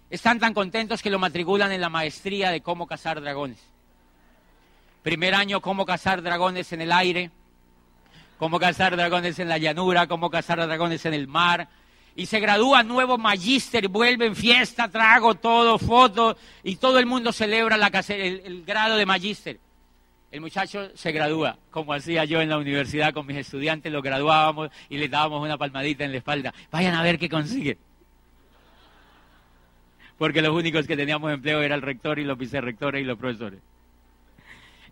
Están 0.09 0.39
tan 0.39 0.55
contentos 0.55 1.03
que 1.03 1.11
lo 1.11 1.19
matriculan 1.19 1.71
en 1.71 1.79
la 1.79 1.89
maestría 1.89 2.49
de 2.49 2.61
cómo 2.61 2.87
cazar 2.87 3.21
dragones. 3.21 3.59
Primer 5.03 5.35
año, 5.35 5.61
cómo 5.61 5.85
cazar 5.85 6.23
dragones 6.23 6.73
en 6.73 6.81
el 6.81 6.91
aire, 6.91 7.29
cómo 8.39 8.59
cazar 8.59 8.97
dragones 8.97 9.37
en 9.37 9.47
la 9.47 9.59
llanura, 9.59 10.07
cómo 10.07 10.31
cazar 10.31 10.57
dragones 10.57 11.05
en 11.05 11.13
el 11.13 11.27
mar. 11.27 11.69
Y 12.15 12.25
se 12.25 12.39
gradúa 12.39 12.81
nuevo 12.81 13.19
magíster, 13.19 13.89
vuelven 13.89 14.35
fiesta, 14.35 14.87
trago, 14.87 15.35
todo, 15.35 15.77
fotos, 15.77 16.35
y 16.63 16.77
todo 16.77 16.97
el 16.97 17.05
mundo 17.05 17.31
celebra 17.31 17.77
la, 17.77 17.91
el, 18.07 18.41
el 18.43 18.65
grado 18.65 18.95
de 18.95 19.05
magíster. 19.05 19.59
El 20.31 20.41
muchacho 20.41 20.95
se 20.95 21.11
gradúa, 21.11 21.57
como 21.71 21.93
hacía 21.93 22.23
yo 22.25 22.39
en 22.41 22.49
la 22.49 22.59
universidad 22.59 23.13
con 23.13 23.25
mis 23.25 23.37
estudiantes, 23.37 23.91
lo 23.91 24.01
graduábamos 24.01 24.69
y 24.87 24.97
les 24.97 25.09
dábamos 25.09 25.43
una 25.43 25.57
palmadita 25.57 26.05
en 26.05 26.11
la 26.11 26.17
espalda. 26.17 26.53
Vayan 26.71 26.93
a 26.93 27.01
ver 27.01 27.17
qué 27.17 27.29
consigue. 27.29 27.77
Porque 30.19 30.41
los 30.41 30.55
únicos 30.55 30.85
que 30.85 30.95
teníamos 30.95 31.31
empleo 31.31 31.61
era 31.61 31.73
el 31.73 31.81
rector 31.81 32.19
y 32.19 32.25
los 32.25 32.37
vicerrectores 32.37 33.01
y 33.01 33.05
los 33.05 33.17
profesores. 33.17 33.59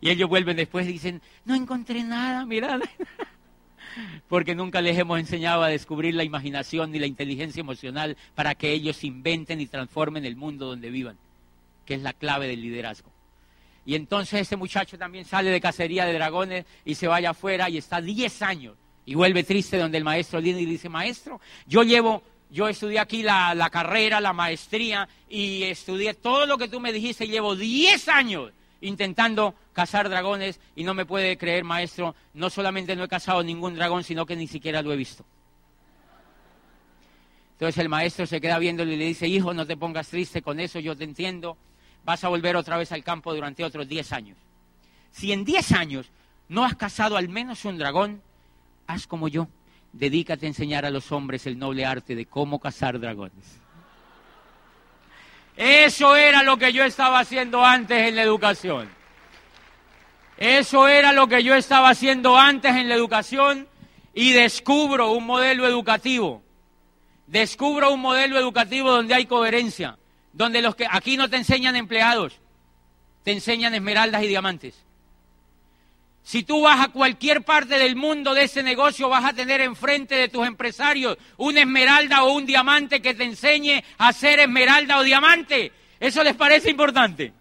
Y 0.02 0.10
ellos 0.10 0.30
vuelven 0.30 0.58
después 0.58 0.88
y 0.88 0.94
dicen, 0.94 1.22
no 1.46 1.54
encontré 1.54 2.04
nada, 2.04 2.46
mirad. 2.46 2.82
Porque 4.28 4.56
nunca 4.56 4.82
les 4.82 4.98
hemos 4.98 5.20
enseñado 5.20 5.64
a 5.64 5.70
descubrir 5.70 6.16
la 6.16 6.24
imaginación 6.24 6.92
ni 6.92 7.00
la 7.00 7.08
inteligencia 7.08 7.60
emocional 7.60 8.18
para 8.34 8.56
que 8.56 8.72
ellos 8.72 9.04
inventen 9.04 9.62
y 9.62 9.68
transformen 9.68 10.26
el 10.26 10.36
mundo 10.36 10.66
donde 10.66 10.90
vivan, 10.90 11.18
que 11.86 11.96
es 11.96 12.02
la 12.02 12.14
clave 12.14 12.48
del 12.48 12.62
liderazgo. 12.62 13.17
Y 13.88 13.96
entonces 13.96 14.42
ese 14.42 14.58
muchacho 14.58 14.98
también 14.98 15.24
sale 15.24 15.50
de 15.50 15.62
cacería 15.62 16.06
de 16.06 16.12
dragones 16.12 16.66
y 16.84 16.94
se 16.96 17.08
vaya 17.08 17.30
afuera 17.30 17.70
y 17.70 17.78
está 17.78 18.02
10 18.02 18.42
años 18.42 18.76
y 19.06 19.16
vuelve 19.16 19.46
triste 19.46 19.78
donde 19.78 19.98
el 19.98 20.04
maestro 20.04 20.42
viene 20.42 20.60
y 20.60 20.66
dice, 20.66 20.90
maestro, 20.90 21.40
yo 21.66 21.84
llevo, 21.84 22.22
yo 22.52 22.68
estudié 22.68 23.00
aquí 23.00 23.24
la, 23.24 23.56
la, 23.56 23.70
carrera, 23.70 24.20
la 24.20 24.34
maestría 24.34 25.08
y 25.30 25.64
estudié 25.64 26.16
todo 26.16 26.46
lo 26.46 26.58
que 26.58 26.68
tú 26.68 26.82
me 26.82 26.92
dijiste 26.92 27.24
y 27.24 27.30
llevo 27.30 27.56
10 27.56 28.10
años 28.10 28.52
intentando 28.82 29.56
cazar 29.72 30.10
dragones 30.10 30.60
y 30.76 30.84
no 30.84 30.94
me 30.94 31.06
puede 31.06 31.38
creer, 31.38 31.64
maestro, 31.64 32.14
no 32.34 32.50
solamente 32.50 32.94
no 32.94 33.06
he 33.06 33.08
cazado 33.08 33.42
ningún 33.42 33.76
dragón, 33.76 34.04
sino 34.04 34.26
que 34.26 34.36
ni 34.36 34.48
siquiera 34.48 34.82
lo 34.82 34.92
he 34.92 34.98
visto. 34.98 35.24
Entonces 37.54 37.78
el 37.78 37.88
maestro 37.88 38.26
se 38.26 38.42
queda 38.42 38.60
viéndolo 38.60 38.92
y 38.92 38.98
le 38.98 39.06
dice, 39.06 39.30
hijo, 39.30 39.54
no 39.54 39.66
te 39.66 39.78
pongas 39.78 40.10
triste 40.10 40.42
con 40.42 40.60
eso, 40.60 40.78
yo 40.82 40.98
te 40.98 41.06
entiendo 41.06 41.58
vas 42.08 42.24
a 42.24 42.30
volver 42.30 42.56
otra 42.56 42.78
vez 42.78 42.94
al 42.94 43.04
campo 43.04 43.34
durante 43.36 43.66
otros 43.66 43.86
10 43.86 44.14
años. 44.14 44.38
Si 45.12 45.34
en 45.34 45.44
10 45.44 45.74
años 45.74 46.10
no 46.48 46.64
has 46.64 46.74
cazado 46.78 47.18
al 47.18 47.28
menos 47.28 47.66
un 47.66 47.78
dragón, 47.78 48.22
haz 48.88 49.06
como 49.08 49.28
yo. 49.28 49.50
Dedícate 49.92 50.46
a 50.46 50.48
enseñar 50.48 50.86
a 50.86 50.90
los 50.90 51.12
hombres 51.12 51.46
el 51.48 51.60
noble 51.60 51.86
arte 51.86 52.16
de 52.16 52.26
cómo 52.26 52.60
cazar 52.60 52.98
dragones. 52.98 53.60
Eso 55.58 56.16
era 56.16 56.44
lo 56.44 56.56
que 56.56 56.72
yo 56.72 56.86
estaba 56.86 57.20
haciendo 57.20 57.66
antes 57.66 58.08
en 58.08 58.16
la 58.16 58.24
educación. 58.24 58.90
Eso 60.38 60.88
era 60.88 61.12
lo 61.12 61.28
que 61.28 61.44
yo 61.44 61.56
estaba 61.56 61.90
haciendo 61.90 62.38
antes 62.38 62.74
en 62.74 62.88
la 62.88 62.96
educación 62.96 63.68
y 64.14 64.32
descubro 64.32 65.12
un 65.12 65.26
modelo 65.26 65.68
educativo. 65.68 66.42
Descubro 67.26 67.92
un 67.92 68.00
modelo 68.00 68.40
educativo 68.40 68.92
donde 68.92 69.14
hay 69.14 69.26
coherencia 69.26 69.98
donde 70.34 70.62
los 70.62 70.76
que 70.76 70.88
aquí 70.90 71.18
no 71.18 71.30
te 71.30 71.38
enseñan 71.38 71.76
empleados, 71.76 72.40
te 73.24 73.32
enseñan 73.32 73.74
esmeraldas 73.74 74.24
y 74.24 74.28
diamantes. 74.28 74.88
Si 76.28 76.44
tú 76.44 76.62
vas 76.62 76.82
a 76.82 76.90
cualquier 76.90 77.44
parte 77.44 77.80
del 77.80 77.96
mundo 77.96 78.34
de 78.34 78.44
ese 78.44 78.62
negocio, 78.62 79.08
vas 79.08 79.24
a 79.24 79.32
tener 79.32 79.62
enfrente 79.62 80.16
de 80.16 80.28
tus 80.28 80.46
empresarios 80.46 81.18
una 81.38 81.62
esmeralda 81.62 82.24
o 82.24 82.34
un 82.34 82.46
diamante 82.46 83.02
que 83.02 83.14
te 83.14 83.24
enseñe 83.24 83.82
a 83.98 84.12
ser 84.12 84.42
esmeralda 84.42 84.98
o 84.98 85.04
diamante. 85.04 85.72
¿Eso 86.00 86.24
les 86.26 86.36
parece 86.36 86.70
importante? 86.70 87.32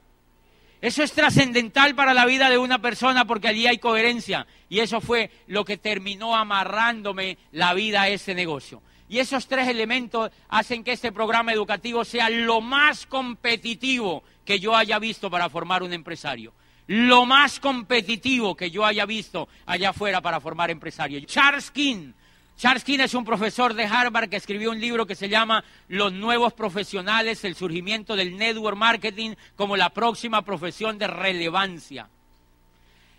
Eso 0.80 1.02
es 1.02 1.12
trascendental 1.12 1.96
para 1.96 2.14
la 2.14 2.26
vida 2.26 2.48
de 2.48 2.58
una 2.58 2.80
persona 2.80 3.24
porque 3.24 3.48
allí 3.48 3.66
hay 3.66 3.78
coherencia. 3.78 4.46
Y 4.68 4.78
eso 4.78 5.00
fue 5.00 5.32
lo 5.48 5.64
que 5.64 5.78
terminó 5.78 6.36
amarrándome 6.36 7.38
la 7.50 7.74
vida 7.74 8.02
a 8.02 8.08
ese 8.08 8.36
negocio. 8.36 8.82
Y 9.08 9.18
esos 9.18 9.46
tres 9.46 9.68
elementos 9.68 10.30
hacen 10.48 10.82
que 10.82 10.92
este 10.92 11.12
programa 11.12 11.52
educativo 11.52 12.04
sea 12.04 12.28
lo 12.28 12.60
más 12.60 13.06
competitivo 13.06 14.24
que 14.44 14.58
yo 14.58 14.74
haya 14.74 14.98
visto 14.98 15.30
para 15.30 15.48
formar 15.48 15.82
un 15.82 15.92
empresario. 15.92 16.52
Lo 16.88 17.26
más 17.26 17.58
competitivo 17.58 18.56
que 18.56 18.70
yo 18.70 18.84
haya 18.84 19.06
visto 19.06 19.48
allá 19.66 19.90
afuera 19.90 20.20
para 20.20 20.40
formar 20.40 20.70
empresarios. 20.70 21.26
Charles 21.26 21.70
King. 21.70 22.12
Charles 22.56 22.84
King 22.84 23.00
es 23.00 23.14
un 23.14 23.24
profesor 23.24 23.74
de 23.74 23.84
Harvard 23.84 24.30
que 24.30 24.36
escribió 24.36 24.70
un 24.70 24.80
libro 24.80 25.06
que 25.06 25.14
se 25.14 25.28
llama 25.28 25.62
Los 25.88 26.12
nuevos 26.12 26.52
profesionales, 26.54 27.44
el 27.44 27.54
surgimiento 27.54 28.16
del 28.16 28.36
network 28.36 28.76
marketing 28.76 29.34
como 29.56 29.76
la 29.76 29.90
próxima 29.90 30.42
profesión 30.42 30.96
de 30.96 31.06
relevancia. 31.06 32.08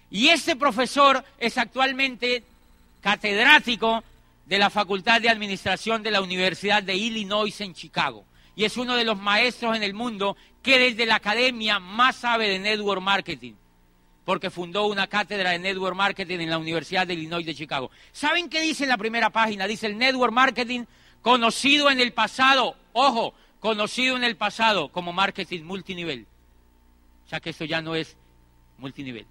Y 0.09 0.29
este 0.29 0.55
profesor 0.55 1.23
es 1.37 1.57
actualmente 1.57 2.43
catedrático 3.01 4.03
de 4.47 4.57
la 4.57 4.69
Facultad 4.69 5.21
de 5.21 5.29
Administración 5.29 6.01
de 6.01 6.11
la 6.11 6.21
Universidad 6.21 6.81
de 6.81 6.95
Illinois 6.95 7.59
en 7.61 7.73
Chicago. 7.73 8.25
Y 8.55 8.63
es 8.63 8.77
uno 8.77 8.95
de 8.95 9.03
los 9.03 9.19
maestros 9.19 9.75
en 9.75 9.83
el 9.83 9.93
mundo 9.93 10.37
que 10.63 10.79
desde 10.79 11.05
la 11.05 11.15
academia 11.15 11.79
más 11.79 12.15
sabe 12.15 12.49
de 12.49 12.57
network 12.57 13.01
marketing, 13.01 13.53
porque 14.23 14.49
fundó 14.49 14.87
una 14.87 15.07
cátedra 15.07 15.51
de 15.51 15.59
network 15.59 15.95
marketing 15.95 16.39
en 16.39 16.49
la 16.49 16.57
Universidad 16.57 17.05
de 17.05 17.13
Illinois 17.13 17.45
de 17.45 17.53
Chicago. 17.53 17.91
¿Saben 18.13 18.49
qué 18.49 18.61
dice 18.61 18.83
en 18.83 18.89
la 18.89 18.97
primera 18.97 19.29
página? 19.29 19.67
Dice 19.67 19.85
el 19.85 19.97
network 19.97 20.33
marketing 20.33 20.85
conocido 21.21 21.91
en 21.91 21.99
el 21.99 22.13
pasado, 22.13 22.77
ojo, 22.93 23.33
conocido 23.59 24.15
en 24.15 24.23
el 24.23 24.37
pasado 24.37 24.89
como 24.89 25.11
marketing 25.11 25.63
multinivel. 25.63 26.25
Sea 27.25 27.41
que 27.41 27.49
eso 27.49 27.65
ya 27.65 27.81
no 27.81 27.95
es 27.95 28.15
multinivel. 28.77 29.25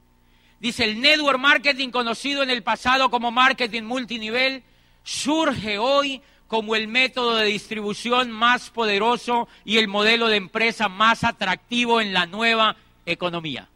Dice 0.60 0.84
el 0.84 1.00
network 1.00 1.38
marketing 1.38 1.88
conocido 1.88 2.42
en 2.42 2.50
el 2.50 2.62
pasado 2.62 3.10
como 3.10 3.30
marketing 3.30 3.82
multinivel 3.82 4.62
surge 5.06 5.78
hoy 5.78 6.20
como 6.48 6.74
el 6.74 6.88
método 6.88 7.36
de 7.36 7.46
distribución 7.46 8.30
más 8.30 8.70
poderoso 8.70 9.48
y 9.64 9.78
el 9.78 9.88
modelo 9.88 10.28
de 10.28 10.36
empresa 10.36 10.88
más 10.88 11.24
atractivo 11.24 12.00
en 12.00 12.12
la 12.12 12.26
nueva 12.26 12.76
economía. 13.06 13.68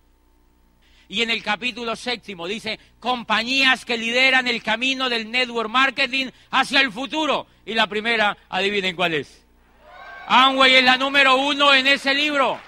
Y 1.09 1.23
en 1.23 1.31
el 1.31 1.43
capítulo 1.43 1.97
séptimo 1.97 2.47
dice, 2.47 2.79
compañías 2.99 3.85
que 3.85 3.99
lideran 3.99 4.47
el 4.47 4.63
camino 4.63 5.09
del 5.09 5.31
network 5.31 5.69
marketing 5.69 6.27
hacia 6.51 6.81
el 6.81 6.93
futuro. 6.93 7.47
Y 7.65 7.75
la 7.75 7.87
primera, 7.87 8.37
adivinen 8.49 8.95
cuál 8.95 9.15
es. 9.15 9.45
Amway 10.27 10.77
es 10.77 10.85
la 10.85 10.97
número 10.97 11.37
uno 11.37 11.75
en 11.75 11.87
ese 11.89 12.15
libro. 12.15 12.61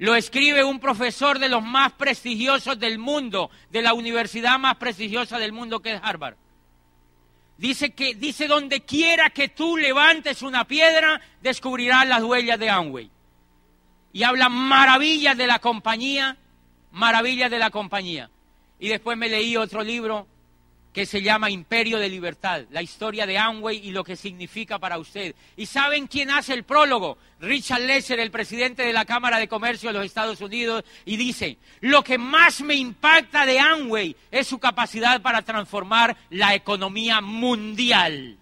Lo 0.00 0.14
escribe 0.14 0.64
un 0.64 0.80
profesor 0.80 1.38
de 1.38 1.50
los 1.50 1.62
más 1.62 1.92
prestigiosos 1.92 2.80
del 2.80 2.98
mundo, 2.98 3.50
de 3.70 3.82
la 3.82 3.92
universidad 3.92 4.58
más 4.58 4.76
prestigiosa 4.76 5.38
del 5.38 5.52
mundo 5.52 5.80
que 5.80 5.92
es 5.92 6.00
Harvard. 6.02 6.36
Dice 7.58 7.90
que 7.90 8.14
dice 8.14 8.48
donde 8.48 8.80
quiera 8.80 9.28
que 9.28 9.48
tú 9.48 9.76
levantes 9.76 10.40
una 10.40 10.64
piedra, 10.64 11.20
descubrirás 11.42 12.08
las 12.08 12.22
huellas 12.22 12.58
de 12.58 12.70
Amway. 12.70 13.10
Y 14.14 14.22
habla 14.22 14.48
maravillas 14.48 15.36
de 15.36 15.46
la 15.46 15.58
compañía, 15.58 16.38
maravillas 16.92 17.50
de 17.50 17.58
la 17.58 17.68
compañía. 17.68 18.30
Y 18.78 18.88
después 18.88 19.18
me 19.18 19.28
leí 19.28 19.58
otro 19.58 19.82
libro 19.82 20.26
que 20.92 21.06
se 21.06 21.22
llama 21.22 21.50
Imperio 21.50 21.98
de 21.98 22.08
Libertad, 22.08 22.64
la 22.70 22.82
historia 22.82 23.24
de 23.24 23.38
Amway 23.38 23.78
y 23.78 23.92
lo 23.92 24.02
que 24.02 24.16
significa 24.16 24.78
para 24.78 24.98
usted. 24.98 25.34
¿Y 25.56 25.66
saben 25.66 26.08
quién 26.08 26.30
hace 26.30 26.52
el 26.52 26.64
prólogo? 26.64 27.16
Richard 27.40 27.82
Lesser, 27.82 28.18
el 28.18 28.32
presidente 28.32 28.82
de 28.82 28.92
la 28.92 29.04
Cámara 29.04 29.38
de 29.38 29.48
Comercio 29.48 29.90
de 29.90 29.98
los 29.98 30.04
Estados 30.04 30.40
Unidos, 30.40 30.84
y 31.04 31.16
dice, 31.16 31.58
lo 31.80 32.02
que 32.02 32.18
más 32.18 32.60
me 32.60 32.74
impacta 32.74 33.46
de 33.46 33.60
Amway 33.60 34.16
es 34.30 34.48
su 34.48 34.58
capacidad 34.58 35.22
para 35.22 35.42
transformar 35.42 36.16
la 36.30 36.54
economía 36.54 37.20
mundial. 37.20 38.36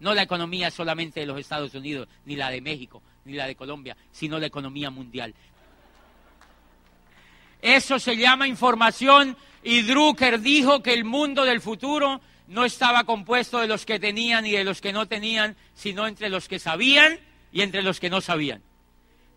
No 0.00 0.14
la 0.14 0.22
economía 0.22 0.70
solamente 0.70 1.20
de 1.20 1.26
los 1.26 1.38
Estados 1.38 1.74
Unidos, 1.74 2.08
ni 2.24 2.36
la 2.36 2.50
de 2.50 2.60
México, 2.60 3.02
ni 3.26 3.34
la 3.34 3.46
de 3.46 3.54
Colombia, 3.54 3.96
sino 4.10 4.38
la 4.38 4.46
economía 4.46 4.90
mundial. 4.90 5.34
Eso 7.60 8.00
se 8.00 8.16
llama 8.16 8.48
información 8.48 9.36
y 9.62 9.82
Drucker 9.82 10.40
dijo 10.40 10.82
que 10.82 10.92
el 10.92 11.04
mundo 11.04 11.44
del 11.44 11.60
futuro 11.60 12.20
no 12.48 12.64
estaba 12.64 13.04
compuesto 13.04 13.60
de 13.60 13.68
los 13.68 13.86
que 13.86 13.98
tenían 13.98 14.44
y 14.46 14.52
de 14.52 14.64
los 14.64 14.80
que 14.80 14.92
no 14.92 15.06
tenían, 15.06 15.56
sino 15.74 16.06
entre 16.06 16.28
los 16.28 16.48
que 16.48 16.58
sabían 16.58 17.18
y 17.52 17.62
entre 17.62 17.82
los 17.82 18.00
que 18.00 18.10
no 18.10 18.20
sabían. 18.20 18.62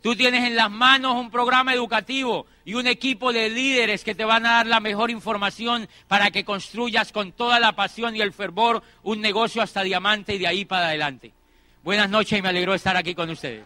Tú 0.02 0.16
tienes 0.16 0.44
en 0.44 0.56
las 0.56 0.70
manos 0.70 1.16
un 1.16 1.32
programa 1.32 1.74
educativo 1.74 2.46
y 2.64 2.76
un 2.76 2.86
equipo 2.86 3.34
de 3.34 3.50
líderes 3.50 4.04
que 4.04 4.14
te 4.14 4.24
van 4.24 4.46
a 4.46 4.52
dar 4.52 4.68
la 4.68 4.80
mejor 4.80 5.10
información 5.10 5.90
para 6.08 6.30
que 6.30 6.46
construyas 6.46 7.12
con 7.12 7.32
toda 7.32 7.60
la 7.60 7.72
pasión 7.72 8.16
y 8.16 8.22
el 8.22 8.32
fervor 8.32 8.84
un 9.02 9.20
negocio 9.20 9.64
hasta 9.64 9.82
diamante 9.82 10.36
y 10.36 10.38
de 10.38 10.48
ahí 10.48 10.66
para 10.66 10.88
adelante. 10.88 11.34
Buenas 11.84 12.10
noches 12.10 12.38
y 12.38 12.42
me 12.42 12.50
alegro 12.50 12.76
estar 12.76 12.96
aquí 12.96 13.16
con 13.16 13.32
ustedes. 13.32 13.66